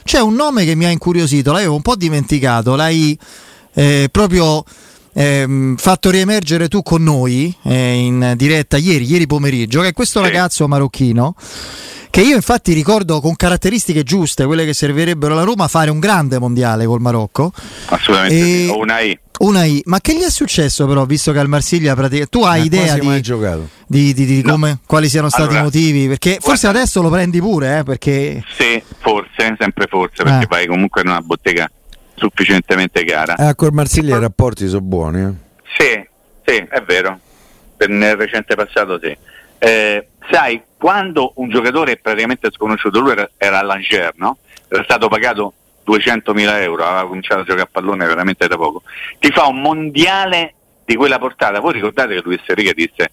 c'è 0.04 0.20
un 0.20 0.34
nome 0.34 0.64
che 0.64 0.74
mi 0.74 0.86
ha 0.86 0.90
incuriosito, 0.90 1.52
l'avevo 1.52 1.74
un 1.74 1.82
po' 1.82 1.96
dimenticato, 1.96 2.76
l'hai 2.76 3.18
eh, 3.74 4.08
proprio 4.10 4.64
ehm, 5.12 5.76
fatto 5.76 6.10
riemergere 6.10 6.68
tu 6.68 6.82
con 6.82 7.02
noi 7.02 7.54
eh, 7.64 7.92
in 7.94 8.32
diretta 8.36 8.78
ieri, 8.78 9.04
ieri 9.04 9.26
pomeriggio, 9.26 9.82
che 9.82 9.88
è 9.88 9.92
questo 9.92 10.20
Sì. 10.20 10.30
ragazzo 10.30 10.66
marocchino 10.66 11.34
Che 12.10 12.20
io 12.22 12.34
infatti 12.34 12.72
ricordo 12.72 13.20
con 13.20 13.36
caratteristiche 13.36 14.02
giuste, 14.02 14.44
quelle 14.44 14.64
che 14.64 14.74
servirebbero 14.74 15.32
alla 15.32 15.44
Roma, 15.44 15.68
fare 15.68 15.90
un 15.90 16.00
grande 16.00 16.38
mondiale 16.40 16.84
col 16.84 17.00
Marocco. 17.00 17.52
Assolutamente 17.86 18.36
E- 18.36 18.64
sì, 18.66 18.68
una 18.76 18.98
I. 19.00 19.18
Una 19.38 19.64
I. 19.64 19.80
Ma 19.86 20.00
che 20.00 20.14
gli 20.14 20.22
è 20.22 20.30
successo 20.30 20.86
però, 20.86 21.04
visto 21.06 21.30
che 21.32 21.38
al 21.38 21.48
Marsiglia 21.48 21.94
pratica... 21.94 22.26
Tu 22.26 22.42
hai 22.42 22.58
Ma 22.58 22.64
idea 22.64 22.98
di, 22.98 23.20
giocato. 23.22 23.68
di- 23.86 24.12
di- 24.12 24.26
di 24.26 24.42
No. 24.42 24.50
come, 24.52 24.80
quali 24.86 25.08
siano 25.08 25.28
stati 25.28 25.44
Allora, 25.44 25.60
i 25.60 25.62
motivi? 25.62 26.08
Perché 26.08 26.38
forse 26.40 26.62
guarda- 26.62 26.78
adesso 26.80 27.00
lo 27.00 27.10
prendi 27.10 27.38
pure, 27.40 27.78
eh, 27.78 27.82
perché... 27.84 28.42
Sì, 28.58 28.82
forse, 28.98 29.54
sempre 29.58 29.86
forse, 29.88 30.22
perché 30.24 30.44
Eh. 30.44 30.48
vai 30.48 30.66
comunque 30.66 31.02
in 31.02 31.08
una 31.08 31.20
bottega 31.22 31.70
sufficientemente 32.16 33.04
cara. 33.04 33.36
Eh, 33.36 33.54
col 33.54 33.72
Marsiglia 33.72 34.16
i 34.16 34.20
rapporti 34.20 34.66
sono 34.68 34.80
buoni. 34.82 35.22
Eh. 35.22 35.32
Sì, 35.78 36.06
sì, 36.44 36.56
è 36.68 36.82
vero. 36.86 37.18
Per- 37.76 37.88
nel 37.88 38.16
recente 38.16 38.54
passato 38.56 38.98
sì. 39.02 39.16
Eh, 39.62 40.06
sai, 40.28 40.62
quando 40.76 41.33
un 41.37 41.48
giocatore 41.48 41.92
è 41.92 41.96
praticamente 41.98 42.50
sconosciuto, 42.50 43.00
lui 43.00 43.12
era, 43.12 43.30
era 43.37 43.59
all'Angers, 43.59 44.16
no? 44.16 44.38
Era 44.68 44.83
stato 44.85 45.09
pagato 45.09 45.52
200.000 45.87 46.62
euro, 46.62 46.85
aveva 46.85 47.06
cominciato 47.06 47.40
a 47.40 47.44
giocare 47.44 47.62
a 47.62 47.68
pallone 47.70 48.06
veramente 48.06 48.46
da 48.46 48.56
poco. 48.56 48.83
Ti 49.18 49.30
fa 49.30 49.46
un 49.46 49.61
mondiale 49.61 50.54
di 50.85 50.96
quella 50.96 51.18
portata. 51.18 51.61
Voi 51.61 51.74
ricordate 51.74 52.14
che 52.14 52.22
Luis 52.22 52.40
Enrique 52.46 52.74
disse 52.74 53.11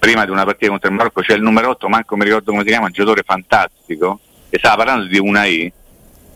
prima 0.00 0.24
di 0.24 0.30
una 0.30 0.44
partita 0.44 0.70
contro 0.70 0.88
il 0.88 0.96
Marocco 0.96 1.20
c'è 1.20 1.34
il 1.34 1.42
numero 1.42 1.68
8, 1.70 1.88
manco 1.88 2.16
mi 2.16 2.24
ricordo 2.24 2.50
come 2.52 2.62
si 2.62 2.70
chiama, 2.70 2.86
un 2.86 2.92
giocatore 2.92 3.22
fantastico, 3.22 4.18
e 4.48 4.58
stava 4.58 4.76
parlando 4.76 5.06
di 5.06 5.18
una 5.18 5.44
I, 5.44 5.70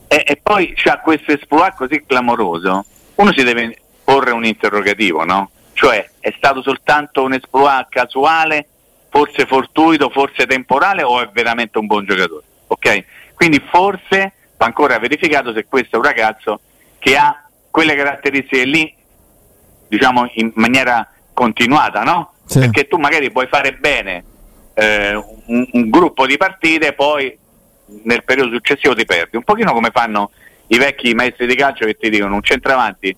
e, 0.07 0.23
e 0.27 0.39
poi 0.41 0.75
c'ha 0.77 0.99
questo 0.99 1.33
esploit 1.33 1.75
così 1.75 2.05
clamoroso, 2.07 2.85
uno 3.15 3.33
si 3.33 3.43
deve 3.43 3.79
porre 4.05 4.33
un 4.33 4.45
interrogativo, 4.45 5.25
no? 5.25 5.51
Cioè 5.73 6.11
è 6.21 6.33
stato 6.37 6.63
soltanto 6.63 7.23
un 7.23 7.33
esploit 7.33 7.87
casuale, 7.89 8.69
forse 9.15 9.47
fortuito, 9.47 10.11
forse 10.11 10.45
temporale 10.45 11.05
o 11.05 11.21
è 11.21 11.29
veramente 11.33 11.79
un 11.79 11.87
buon 11.87 12.05
giocatore? 12.05 12.43
Ok? 12.67 13.05
Quindi 13.35 13.63
forse 13.71 14.33
va 14.57 14.67
ancora 14.67 14.99
verificato 14.99 15.53
se 15.53 15.67
questo 15.67 15.95
è 15.95 15.99
un 16.01 16.05
ragazzo 16.05 16.61
che 16.99 17.17
ha 17.17 17.47
quelle 17.71 17.95
caratteristiche 17.95 18.65
lì, 18.65 18.93
diciamo 19.87 20.29
in 20.35 20.51
maniera 20.55 21.09
continuata, 21.33 22.03
no? 22.03 22.33
Sì. 22.45 22.59
Perché 22.59 22.89
tu 22.89 22.97
magari 22.97 23.31
puoi 23.31 23.47
fare 23.47 23.75
bene 23.75 24.25
eh, 24.75 25.15
un, 25.15 25.69
un 25.71 25.91
gruppo 25.91 26.27
di 26.27 26.37
partite, 26.37 26.93
poi 26.93 27.39
nel 28.03 28.25
periodo 28.25 28.51
successivo 28.51 28.97
ti 28.97 29.05
perdi. 29.05 29.37
Un 29.37 29.45
pochino 29.45 29.73
come 29.73 29.91
fanno 29.93 30.33
i 30.69 30.79
vecchi 30.79 31.15
maestri 31.15 31.47
di 31.47 31.55
calcio 31.55 31.85
che 31.87 31.97
ti 31.97 32.11
dicono 32.11 32.35
un 32.35 32.43
centravanti 32.43 33.15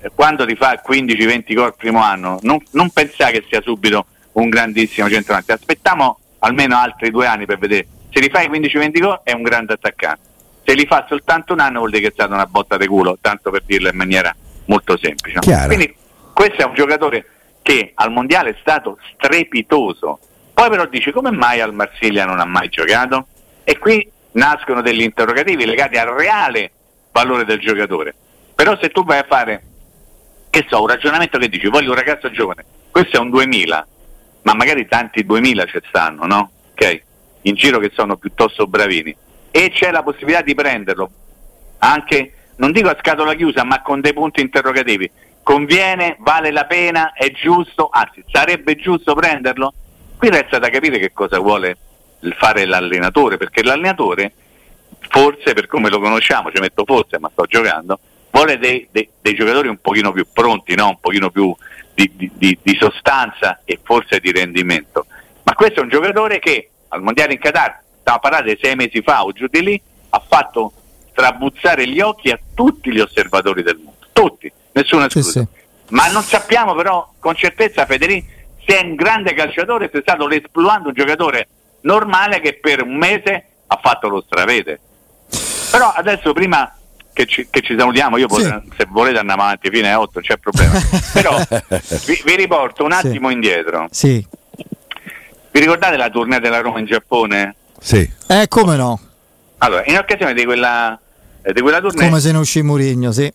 eh, 0.00 0.10
quando 0.12 0.44
ti 0.44 0.56
fa 0.56 0.82
15-20 0.84 1.54
gol 1.54 1.66
il 1.68 1.74
primo 1.76 2.02
anno, 2.02 2.38
non, 2.42 2.60
non 2.72 2.90
pensare 2.90 3.30
che 3.30 3.44
sia 3.48 3.60
subito 3.60 4.06
un 4.36 4.48
grandissimo 4.48 5.08
centravanti, 5.08 5.52
aspettiamo 5.52 6.18
almeno 6.40 6.76
altri 6.76 7.10
due 7.10 7.26
anni 7.26 7.46
per 7.46 7.58
vedere. 7.58 7.86
Se 8.10 8.20
li 8.20 8.28
fai 8.28 8.48
15-20 8.48 9.00
gol 9.00 9.20
è 9.22 9.32
un 9.32 9.42
grande 9.42 9.74
attaccante, 9.74 10.20
se 10.64 10.74
li 10.74 10.86
fa 10.86 11.04
soltanto 11.08 11.52
un 11.52 11.60
anno 11.60 11.78
vuol 11.78 11.90
dire 11.90 12.02
che 12.02 12.08
è 12.08 12.12
stata 12.12 12.34
una 12.34 12.46
botta 12.46 12.76
di 12.76 12.86
culo, 12.86 13.18
tanto 13.20 13.50
per 13.50 13.62
dirlo 13.64 13.88
in 13.88 13.96
maniera 13.96 14.34
molto 14.66 14.98
semplice. 14.98 15.38
Chiaro. 15.40 15.66
Quindi 15.66 15.94
questo 16.32 16.62
è 16.62 16.64
un 16.64 16.74
giocatore 16.74 17.26
che 17.62 17.92
al 17.94 18.10
mondiale 18.10 18.50
è 18.50 18.56
stato 18.60 18.98
strepitoso. 19.14 20.18
Poi 20.52 20.68
però 20.70 20.86
dici 20.86 21.10
come 21.10 21.30
mai 21.30 21.60
al 21.60 21.74
Marsiglia 21.74 22.24
non 22.24 22.40
ha 22.40 22.44
mai 22.44 22.68
giocato? 22.68 23.26
E 23.64 23.78
qui 23.78 24.08
nascono 24.32 24.82
degli 24.82 25.02
interrogativi 25.02 25.64
legati 25.64 25.96
al 25.96 26.08
reale 26.08 26.70
valore 27.10 27.44
del 27.44 27.58
giocatore. 27.58 28.14
Però 28.54 28.78
se 28.80 28.90
tu 28.90 29.04
vai 29.04 29.18
a 29.18 29.26
fare, 29.28 29.62
che 30.50 30.66
so, 30.68 30.80
un 30.80 30.88
ragionamento 30.88 31.38
che 31.38 31.48
dici, 31.48 31.68
voglio 31.68 31.90
un 31.90 31.96
ragazzo 31.96 32.30
giovane, 32.30 32.64
questo 32.90 33.16
è 33.16 33.20
un 33.20 33.30
2000, 33.30 33.86
ma 34.46 34.54
magari 34.54 34.86
tanti 34.86 35.24
2000 35.24 35.66
ci 35.66 35.80
stanno, 35.88 36.24
no? 36.24 36.50
Ok? 36.70 37.02
In 37.42 37.54
giro 37.54 37.80
che 37.80 37.90
sono 37.92 38.16
piuttosto 38.16 38.68
bravini. 38.68 39.14
E 39.50 39.70
c'è 39.70 39.90
la 39.90 40.04
possibilità 40.04 40.42
di 40.42 40.54
prenderlo 40.54 41.10
anche, 41.78 42.32
non 42.56 42.70
dico 42.70 42.88
a 42.88 42.96
scatola 42.98 43.34
chiusa, 43.34 43.64
ma 43.64 43.82
con 43.82 44.00
dei 44.00 44.12
punti 44.12 44.40
interrogativi. 44.40 45.10
Conviene, 45.42 46.16
vale 46.20 46.52
la 46.52 46.64
pena, 46.64 47.12
è 47.12 47.30
giusto, 47.32 47.88
anzi 47.90 48.24
sarebbe 48.30 48.76
giusto 48.76 49.14
prenderlo? 49.14 49.74
Qui 50.16 50.30
resta 50.30 50.58
da 50.58 50.70
capire 50.70 50.98
che 50.98 51.12
cosa 51.12 51.38
vuole 51.38 51.76
fare 52.36 52.64
l'allenatore, 52.66 53.36
perché 53.36 53.62
l'allenatore, 53.64 54.32
forse 55.08 55.54
per 55.54 55.66
come 55.66 55.90
lo 55.90 56.00
conosciamo, 56.00 56.50
ci 56.52 56.60
metto 56.60 56.84
forse, 56.84 57.18
ma 57.18 57.28
sto 57.32 57.44
giocando, 57.46 57.98
vuole 58.30 58.58
dei, 58.58 58.88
dei- 58.90 59.08
dei 59.20 59.34
giocatori 59.34 59.68
un 59.68 59.80
pochino 59.80 60.12
più 60.12 60.26
pronti, 60.32 60.74
no? 60.74 60.88
un 60.88 61.00
pochino 61.00 61.30
più 61.30 61.54
di, 61.96 62.30
di- 62.36 62.58
di- 62.62 62.76
sostanza 62.78 63.60
e 63.64 63.80
forse 63.82 64.20
di 64.20 64.30
rendimento. 64.30 65.06
Ma 65.44 65.54
questo 65.54 65.80
è 65.80 65.82
un 65.82 65.88
giocatore 65.88 66.38
che 66.38 66.70
al 66.88 67.00
Mondiale 67.02 67.32
in 67.32 67.38
Qatar, 67.38 67.80
stava 68.00 68.18
parlando 68.18 68.54
sei 68.60 68.76
mesi 68.76 69.00
fa 69.00 69.24
o 69.24 69.32
giù 69.32 69.46
di 69.48 69.62
lì, 69.62 69.80
ha 70.10 70.22
fatto 70.28 70.72
trabuzzare 71.12 71.88
gli 71.88 72.00
occhi 72.00 72.30
a 72.30 72.38
tutti 72.54 72.92
gli 72.92 73.00
osservatori 73.00 73.62
del 73.62 73.76
mondo, 73.76 74.06
tutti, 74.12 74.52
nessuno 74.72 75.08
Sì, 75.08 75.18
escluso. 75.18 75.40
sì. 75.40 75.64
Ma 75.94 76.08
non 76.08 76.22
sappiamo 76.22 76.74
però 76.74 77.10
con 77.18 77.34
certezza 77.34 77.86
Federico 77.86 78.26
se 78.66 78.78
è 78.78 78.84
un 78.84 78.94
grande 78.96 79.32
calciatore, 79.32 79.88
se 79.90 79.98
è 79.98 80.02
stato 80.02 80.26
l'esploando 80.26 80.88
un 80.88 80.94
giocatore 80.94 81.48
normale 81.82 82.40
che 82.40 82.58
per 82.60 82.82
un 82.82 82.96
mese 82.96 83.44
ha 83.68 83.78
fatto 83.82 84.08
lo 84.08 84.20
stravede. 84.20 84.80
Però 85.70 85.88
adesso 85.88 86.32
prima 86.32 86.75
che 87.16 87.24
ci, 87.24 87.46
che 87.50 87.62
ci 87.62 87.74
salutiamo, 87.78 88.18
io 88.18 88.28
Sì. 88.28 88.42
potrei- 88.42 88.62
se 88.76 88.86
volete 88.90 89.18
andiamo 89.18 89.42
avanti 89.42 89.70
fino 89.70 89.86
alle 89.86 89.94
8, 89.94 90.10
non 90.12 90.22
c'è 90.22 90.36
problema. 90.36 90.72
Però 91.14 91.38
vi, 92.04 92.20
vi 92.26 92.36
riporto 92.36 92.84
un 92.84 92.92
Sì. 92.92 93.06
attimo 93.06 93.30
indietro. 93.30 93.86
Sì. 93.90 94.24
Vi 95.50 95.60
ricordate 95.60 95.96
la 95.96 96.10
tournée 96.10 96.38
della 96.40 96.60
Roma 96.60 96.78
in 96.78 96.84
Giappone? 96.84 97.54
Sì. 97.80 98.08
Eh, 98.28 98.46
come 98.48 98.76
no? 98.76 99.00
Allora, 99.58 99.82
in 99.86 99.96
occasione 99.96 100.34
di 100.34 100.44
quella, 100.44 101.00
eh, 101.42 101.52
di 101.54 101.62
quella 101.62 101.80
tournée, 101.80 102.06
Come 102.06 102.20
se 102.20 102.32
ne 102.32 102.38
uscì 102.38 102.60
Murigno, 102.60 103.10
sì. 103.12 103.32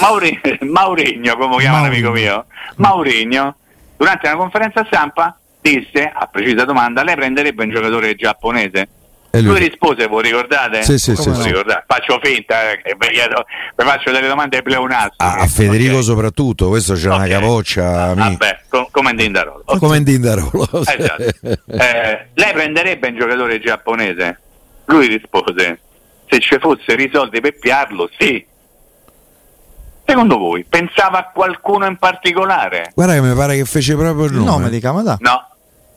Mauri- 0.00 0.40
Maurigno, 0.68 1.36
come 1.36 1.58
chiama 1.58 1.78
un 1.78 1.84
amico 1.86 2.10
mio, 2.10 2.46
Maurigno, 2.76 3.54
durante 3.96 4.26
una 4.26 4.36
conferenza 4.36 4.84
stampa 4.86 5.38
disse, 5.60 6.10
a 6.12 6.26
precisa 6.26 6.64
domanda, 6.64 7.04
lei 7.04 7.14
prenderebbe 7.14 7.62
un 7.62 7.70
giocatore 7.70 8.16
giapponese? 8.16 8.88
E 9.32 9.40
Lui 9.42 9.58
lui? 9.58 9.68
rispose, 9.68 10.06
voi 10.08 10.22
ricordate? 10.24 10.82
Sì, 10.82 10.98
sì, 10.98 11.12
Come 11.14 11.34
sì, 11.36 11.42
ricordate? 11.48 11.84
Faccio 11.86 12.18
finta, 12.20 12.72
eh, 12.72 12.96
vi 12.98 13.84
faccio 13.84 14.10
delle 14.10 14.26
domande 14.26 14.60
pleonastiche. 14.60 15.14
A, 15.22 15.34
a 15.36 15.46
Federico 15.46 15.98
Ok. 15.98 16.02
soprattutto, 16.02 16.68
questo 16.68 16.94
c'è 16.94 17.06
una 17.06 17.22
Ok. 17.24 17.28
capoccia. 17.28 18.08
mi- 18.14 18.22
Vabbè, 18.22 18.60
com- 18.68 18.88
come 18.90 19.10
in 19.10 19.16
Dindarolo. 19.16 19.62
Ok. 19.66 19.78
Come 19.78 19.96
in 19.98 20.02
Dindarolo. 20.02 20.68
Esatto. 20.84 21.22
Eh, 21.22 22.28
lei 22.34 22.52
prenderebbe 22.52 23.08
un 23.08 23.16
giocatore 23.16 23.60
giapponese? 23.60 24.40
Lui 24.86 25.06
rispose, 25.06 25.80
se 26.28 26.40
ci 26.40 26.58
fossero 26.58 27.00
i 27.00 27.08
soldi 27.12 27.40
per 27.40 27.56
piarlo, 27.56 28.10
sì. 28.18 28.44
Secondo 30.04 30.38
voi, 30.38 30.64
pensava 30.64 31.18
a 31.18 31.30
qualcuno 31.32 31.86
in 31.86 31.96
particolare? 31.98 32.90
Guarda 32.96 33.14
che 33.14 33.20
mi 33.20 33.32
pare 33.34 33.54
che 33.56 33.64
fece 33.64 33.94
proprio 33.94 34.24
il 34.24 34.32
Il 34.32 34.38
nome. 34.38 34.50
nome 34.50 34.70
di 34.70 34.80
Camadà. 34.80 35.16
No, 35.20 35.48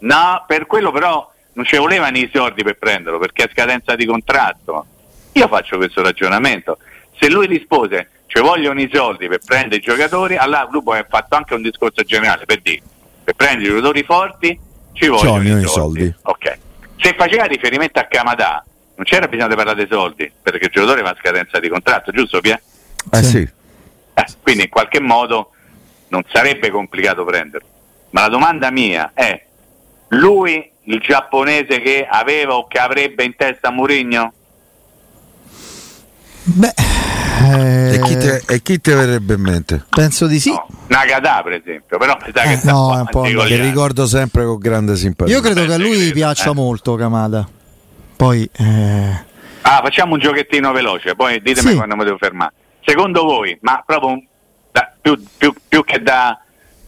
no, 0.02 0.44
per 0.46 0.68
quello 0.68 0.92
però 0.92 1.32
non 1.54 1.66
ci 1.66 1.78
volevano 1.78 2.18
i 2.18 2.30
soldi 2.34 2.64
per 2.64 2.78
prenderlo, 2.78 3.20
perché 3.20 3.44
è 3.44 3.50
scadenza 3.52 3.96
di 3.96 4.06
contratto. 4.06 4.86
Io 5.34 5.48
faccio 5.48 5.78
questo 5.78 6.02
ragionamento. 6.02 6.78
Se 7.20 7.30
lui 7.30 7.48
rispose, 7.48 8.10
ci 8.28 8.40
vogliono 8.40 8.82
i 8.82 8.90
soldi 8.92 9.28
per 9.28 9.40
prendere 9.46 9.78
i 9.78 9.80
giocatori, 9.80 10.36
allora 10.36 10.68
lui 10.72 10.98
ha 10.98 11.06
fatto 11.08 11.36
anche 11.36 11.54
un 11.54 11.62
discorso 11.62 12.04
generale 12.04 12.46
per 12.46 12.62
dire, 12.62 12.82
per 13.24 13.36
prendere 13.36 13.64
i 13.64 13.70
giocatori 13.70 14.04
forti 14.04 14.60
ci 14.94 15.08
vogliono 15.08 15.60
i 15.60 15.66
soldi. 15.66 15.68
soldi. 15.68 16.16
Ok. 16.24 16.58
Se 16.98 17.16
faceva 17.18 17.46
riferimento 17.46 18.00
a 18.00 18.04
Camadà, 18.04 18.64
non 18.96 19.06
c'era 19.06 19.28
bisogno 19.28 19.50
di 19.50 19.56
parlare 19.56 19.78
dei 19.78 19.88
soldi, 19.90 20.32
perché 20.42 20.66
il 20.66 20.72
giocatore 20.72 21.02
va 21.02 21.10
a 21.10 21.18
scadenza 21.20 21.60
di 21.60 21.68
contratto, 21.70 22.12
giusto 22.12 22.40
Pia? 22.40 22.60
Eh 23.12 23.24
Sì. 23.24 23.30
sì. 23.30 23.50
Eh, 24.16 24.26
quindi 24.42 24.64
in 24.64 24.70
qualche 24.70 25.00
modo 25.00 25.52
non 26.10 26.24
sarebbe 26.32 26.70
complicato 26.70 27.26
prenderlo. 27.26 27.68
Ma 28.12 28.22
la 28.22 28.30
domanda 28.30 28.70
mia 28.70 29.12
è, 29.14 29.44
lui 30.10 30.72
il 30.86 31.00
giapponese 31.00 31.80
che 31.82 32.06
aveva 32.10 32.56
o 32.56 32.68
che 32.68 32.78
avrebbe 32.80 33.24
in 33.24 33.36
testa 33.36 33.70
Mourinho? 33.72 34.34
Beh, 36.46 36.74
eh, 37.46 37.94
E, 37.96 38.00
chi 38.02 38.18
te, 38.18 38.44
e 38.48 38.62
chi 38.62 38.82
te 38.82 38.94
verrebbe 38.96 39.36
in 39.36 39.42
mente? 39.42 39.86
penso 39.90 40.28
di 40.28 40.40
sì. 40.40 40.50
No, 40.50 40.68
Nagata 40.88 41.42
per 41.42 41.54
esempio, 41.54 41.98
però 41.98 42.18
mi 42.26 42.32
sa 42.34 42.42
che 42.44 42.52
Eh, 42.54 42.58
sta 42.58 42.72
no, 42.72 42.88
un 42.90 43.06
po' 43.10 43.26
è 43.26 43.30
un 43.30 43.36
po' 43.36 43.44
Che 43.46 43.62
ricordo 43.62 44.06
sempre 44.06 44.44
con 44.46 44.58
grande 44.58 44.96
simpatia. 44.98 45.34
Io 45.34 45.42
credo 45.42 45.66
che 45.66 45.74
a 45.74 45.78
lui 45.78 46.10
Eh, 46.10 46.12
piaccia 46.12 46.52
eh. 46.52 46.54
molto 46.54 46.96
Camada. 46.96 47.48
Poi, 48.16 48.50
eh, 48.58 49.32
Ah, 49.66 49.80
facciamo 49.82 50.14
un 50.16 50.20
giochettino 50.20 50.74
veloce, 50.74 51.16
poi 51.16 51.42
ditemi 51.42 51.70
Sì. 51.70 51.76
quando 51.76 51.96
mi 51.96 52.04
devo 52.04 52.18
fermare. 52.18 52.52
Secondo 52.84 53.24
voi, 53.24 53.58
ma 53.62 53.82
proprio 53.86 54.22
da- 54.72 54.92
più, 55.02 55.24
più- 55.38 55.54
più 55.70 55.86
che 55.86 56.02
da 56.02 56.38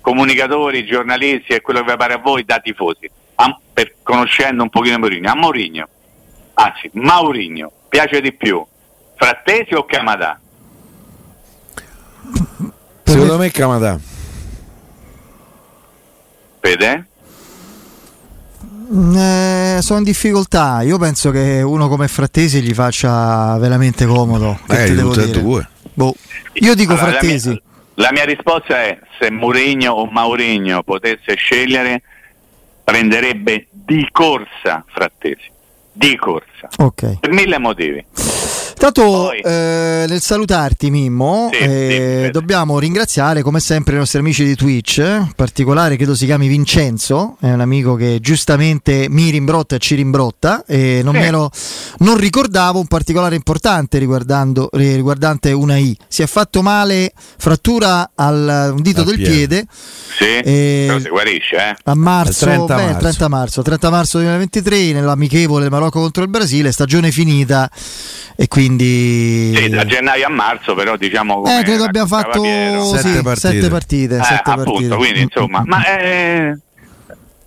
comunicatori, 0.01 0.85
giornalisti 0.85 1.53
e 1.53 1.61
quello 1.61 1.81
che 1.83 1.91
vi 1.91 1.97
pare 1.97 2.13
a 2.13 2.17
voi, 2.17 2.43
da 2.43 2.59
tifosi, 2.59 3.09
per- 3.75 3.95
conoscendo 4.01 4.63
un 4.63 4.69
pochino 4.69 4.97
Mourinho, 4.97 5.29
a 5.29 5.35
Mourinho, 5.35 5.87
anzi 6.53 6.89
Maurigno, 6.93 7.69
piace 7.89 8.21
di 8.21 8.31
più 8.33 8.65
Frattesi 9.17 9.73
o 9.73 9.83
Camadà? 9.85 10.39
Secondo 13.03 13.37
me 13.37 13.51
Camadà. 13.51 13.99
Vede? 16.61 17.05
Eh, 18.91 19.77
sono 19.81 19.99
in 19.99 20.03
difficoltà. 20.05 20.81
Io 20.81 20.97
penso 20.97 21.31
che 21.31 21.61
uno 21.61 21.87
come 21.87 22.07
Frattesi 22.07 22.61
gli 22.61 22.73
faccia 22.73 23.57
veramente 23.57 24.05
comodo. 24.05 24.57
Eh, 24.69 24.93
devo 24.93 25.13
dire? 25.15 25.41
due. 25.41 25.67
Boh. 25.93 26.13
Io 26.53 26.73
dico 26.75 26.93
Allora, 26.93 27.07
la 27.07 27.11
Frattesi. 27.19 27.49
mia- 27.49 27.61
La 27.97 28.09
mia, 28.11 28.25
risposta 28.25 28.81
è 28.81 28.99
se 29.19 29.29
Mourinho 29.31 29.91
o 29.93 30.05
Maurigno 30.07 30.83
potesse 30.83 31.35
scegliere 31.35 32.01
prenderebbe 32.85 33.67
di 33.71 34.07
corsa 34.11 34.85
Frattesi. 34.87 35.51
Di 35.91 36.15
corsa. 36.15 36.69
Ok. 36.77 37.19
Per 37.19 37.31
mille 37.31 37.57
motivi. 37.57 38.05
Tanto 38.77 39.01
Poi- 39.03 39.39
eh, 39.39 40.05
nel 40.07 40.21
salutarti 40.21 40.91
Mimmo, 40.91 41.49
Sì, 41.51 41.57
eh, 41.59 42.21
sì, 42.25 42.31
dobbiamo 42.31 42.77
ringraziare 42.77 43.41
come 43.41 43.59
sempre 43.59 43.95
i 43.95 43.97
nostri 43.97 44.19
amici 44.19 44.43
di 44.43 44.53
Twitch, 44.55 44.97
in 44.97 45.31
particolare 45.35 45.95
credo 45.95 46.13
si 46.13 46.25
chiami 46.25 46.47
Vincenzo, 46.47 47.37
è 47.39 47.51
un 47.51 47.61
amico 47.61 47.95
che 47.95 48.19
giustamente 48.21 49.07
mi 49.09 49.29
rimbrotta 49.31 49.75
e 49.77 49.79
ci 49.79 49.95
rimbrotta 49.95 50.65
e 50.67 51.01
non, 51.03 51.13
Sì. 51.15 51.19
me 51.21 51.31
lo- 51.31 51.49
non 51.99 52.17
ricordavo 52.17 52.77
un 52.79 52.85
particolare 52.87 53.35
importante 53.35 53.97
riguardando, 53.97 54.69
ri- 54.73 54.93
riguardante 54.95 55.51
una 55.53 55.77
I. 55.77 55.97
Si 56.07 56.21
è 56.21 56.27
fatto 56.27 56.61
male, 56.61 57.11
frattura 57.37 58.11
al 58.13 58.73
un 58.75 58.81
dito 58.81 58.99
Al 59.01 59.05
del 59.07 59.15
piede. 59.15 59.31
piede 59.31 59.67
Sì, 60.17 60.25
Eh, 60.43 60.83
però 60.87 60.99
si 60.99 61.09
guarisce, 61.09 61.55
eh? 61.55 61.75
a 61.85 61.95
marzo, 61.95 62.45
Al 62.45 62.51
30 62.51 62.75
beh, 62.75 62.83
marzo. 62.83 62.99
30 62.99 63.27
marzo, 63.29 63.61
30 63.63 63.89
marzo 63.89 64.17
2023 64.19 64.91
nell'amichevole 64.93 65.69
Marocco 65.69 66.01
contro 66.01 66.21
il 66.23 66.29
Brasile, 66.29 66.71
stagione 66.71 67.09
finita 67.11 67.69
e 68.35 68.47
quindi... 68.47 68.64
Sì, 68.69 69.69
da 69.69 69.85
gennaio 69.85 70.25
a 70.27 70.29
marzo, 70.29 70.73
però 70.75 70.95
diciamo 70.97 71.41
come 71.41 71.59
Eh, 71.59 71.63
credo 71.63 71.83
abbia 71.85 72.05
raccontava 72.05 72.23
fatto 72.31 72.43
sì, 72.97 72.97
Sette 73.07 73.21
partite. 73.21 73.35
sette 73.53 73.67
partite. 73.69 74.17
Eh, 74.17 74.23
sette 74.23 74.49
appunto, 74.49 74.71
partite. 74.71 74.95
quindi 74.95 75.21
insomma, 75.21 75.59
Mm, 75.59 75.63
mm, 75.63 75.67
ma 75.67 75.85
eh, 75.99 76.57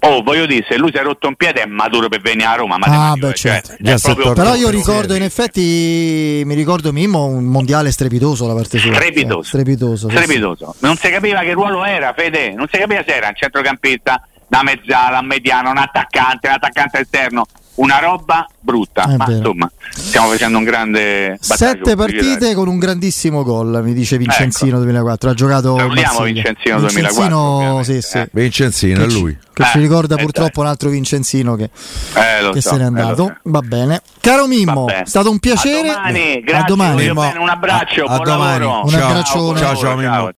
oh, 0.00 0.22
voglio 0.22 0.46
dire, 0.46 0.64
se 0.68 0.76
lui 0.76 0.90
si 0.92 0.98
è 0.98 1.02
rotto 1.02 1.26
un 1.28 1.35
piede 1.35 1.62
è 1.62 1.66
maturo 1.66 2.09
per 2.09 2.20
venire 2.20 2.46
a 2.46 2.54
Roma, 2.54 2.78
ma 2.78 3.11
Ah, 3.11 3.14
beh, 3.14 3.35
cioè, 3.35 3.61
certo. 3.61 3.72
è 3.72 3.76
Già 3.81 3.98
si 3.98 4.07
è 4.11 4.14
proprio 4.14 4.24
torto 4.26 4.42
Però 4.42 4.54
io 4.54 4.68
ricordo, 4.70 5.14
in 5.14 5.22
effetti, 5.22 6.42
mi 6.44 6.54
ricordo 6.54 6.92
Mimmo 6.92 7.24
un 7.26 7.44
mondiale 7.44 7.90
strepitoso 7.90 8.46
da 8.46 8.54
parte 8.54 8.78
sua. 8.78 8.92
Strepitoso. 8.94 9.40
Eh, 9.40 9.44
strepitoso. 9.44 10.09
sì, 10.09 10.14
strepitoso. 10.16 10.74
Non 10.81 10.96
si 10.96 11.09
capiva 11.11 11.40
che 11.40 11.52
ruolo 11.52 11.85
era, 11.85 12.12
Fede, 12.16 12.52
non 12.54 12.66
si 12.70 12.78
capiva 12.78 13.02
se 13.07 13.14
era 13.14 13.28
un 13.28 13.35
centrocampista, 13.35 14.22
da 14.48 14.62
mezzala, 14.62 15.18
un 15.20 15.26
mediano, 15.26 15.70
un 15.70 15.76
attaccante, 15.78 16.48
un 16.48 16.54
attaccante 16.54 17.00
esterno, 17.00 17.44
una 17.76 17.98
roba 18.00 18.46
brutta. 18.58 19.04
È 19.04 19.16
ma 19.16 19.24
vero. 19.26 19.38
insomma, 19.38 19.70
stiamo 19.90 20.28
facendo 20.28 20.58
un 20.58 20.64
grande 20.64 21.37
Sette 21.40 21.94
partite 21.94 22.54
con 22.54 22.66
un 22.66 22.78
grandissimo 22.78 23.44
gol, 23.44 23.80
mi 23.84 23.92
dice 23.92 24.16
Vincenzino 24.18 24.78
2004. 24.78 25.30
Ha 25.30 25.34
giocato 25.34 25.76
a. 25.76 25.87
Vincenzino 25.87 26.24
Vincenzino, 26.24 26.78
2004, 26.80 27.82
sì, 27.84 28.00
sì. 28.00 28.06
ovviamente, 28.08 28.30
Vincenzino, 28.32 29.04
è 29.04 29.08
ci- 29.08 29.20
lui. 29.20 29.38
Che 29.52 29.64
ci 29.64 29.76
Eh, 29.78 29.80
ricorda 29.80 30.16
eh, 30.16 30.22
purtroppo 30.22 30.50
dai. 30.56 30.62
un 30.64 30.68
altro 30.70 30.88
Vincenzino 30.88 31.54
che, 31.56 31.70
Eh, 32.14 32.42
lo 32.42 32.50
che 32.52 32.61
so, 32.61 32.70
se 32.70 32.76
n'è 32.76 32.82
eh, 32.82 32.87
andato. 32.87 33.22
lo 33.22 33.28
so. 33.28 33.37
Va 33.42 33.61
bene. 33.61 34.00
Caro 34.20 34.46
Mimmo, 34.46 34.88
è 34.88 35.02
stato 35.04 35.30
un 35.30 35.38
piacere. 35.38 35.88
A 35.90 35.94
domani, 35.94 36.32
A 36.37 36.40
grazie, 36.40 36.64
domani. 36.66 36.92
voglio 36.94 37.14
bene, 37.14 37.38
un 37.38 37.48
abbraccio, 37.48 38.04
A- 38.04 38.12
a 38.12 38.16
buon 38.18 38.28
domani. 38.28 38.58
lavoro. 38.61 38.82
Un 38.84 38.90
Ciao. 38.90 39.08
abbraccione. 39.08 39.58
Ciao, 39.58 39.76
ciao, 39.76 39.96
Mimmo. 39.96 40.30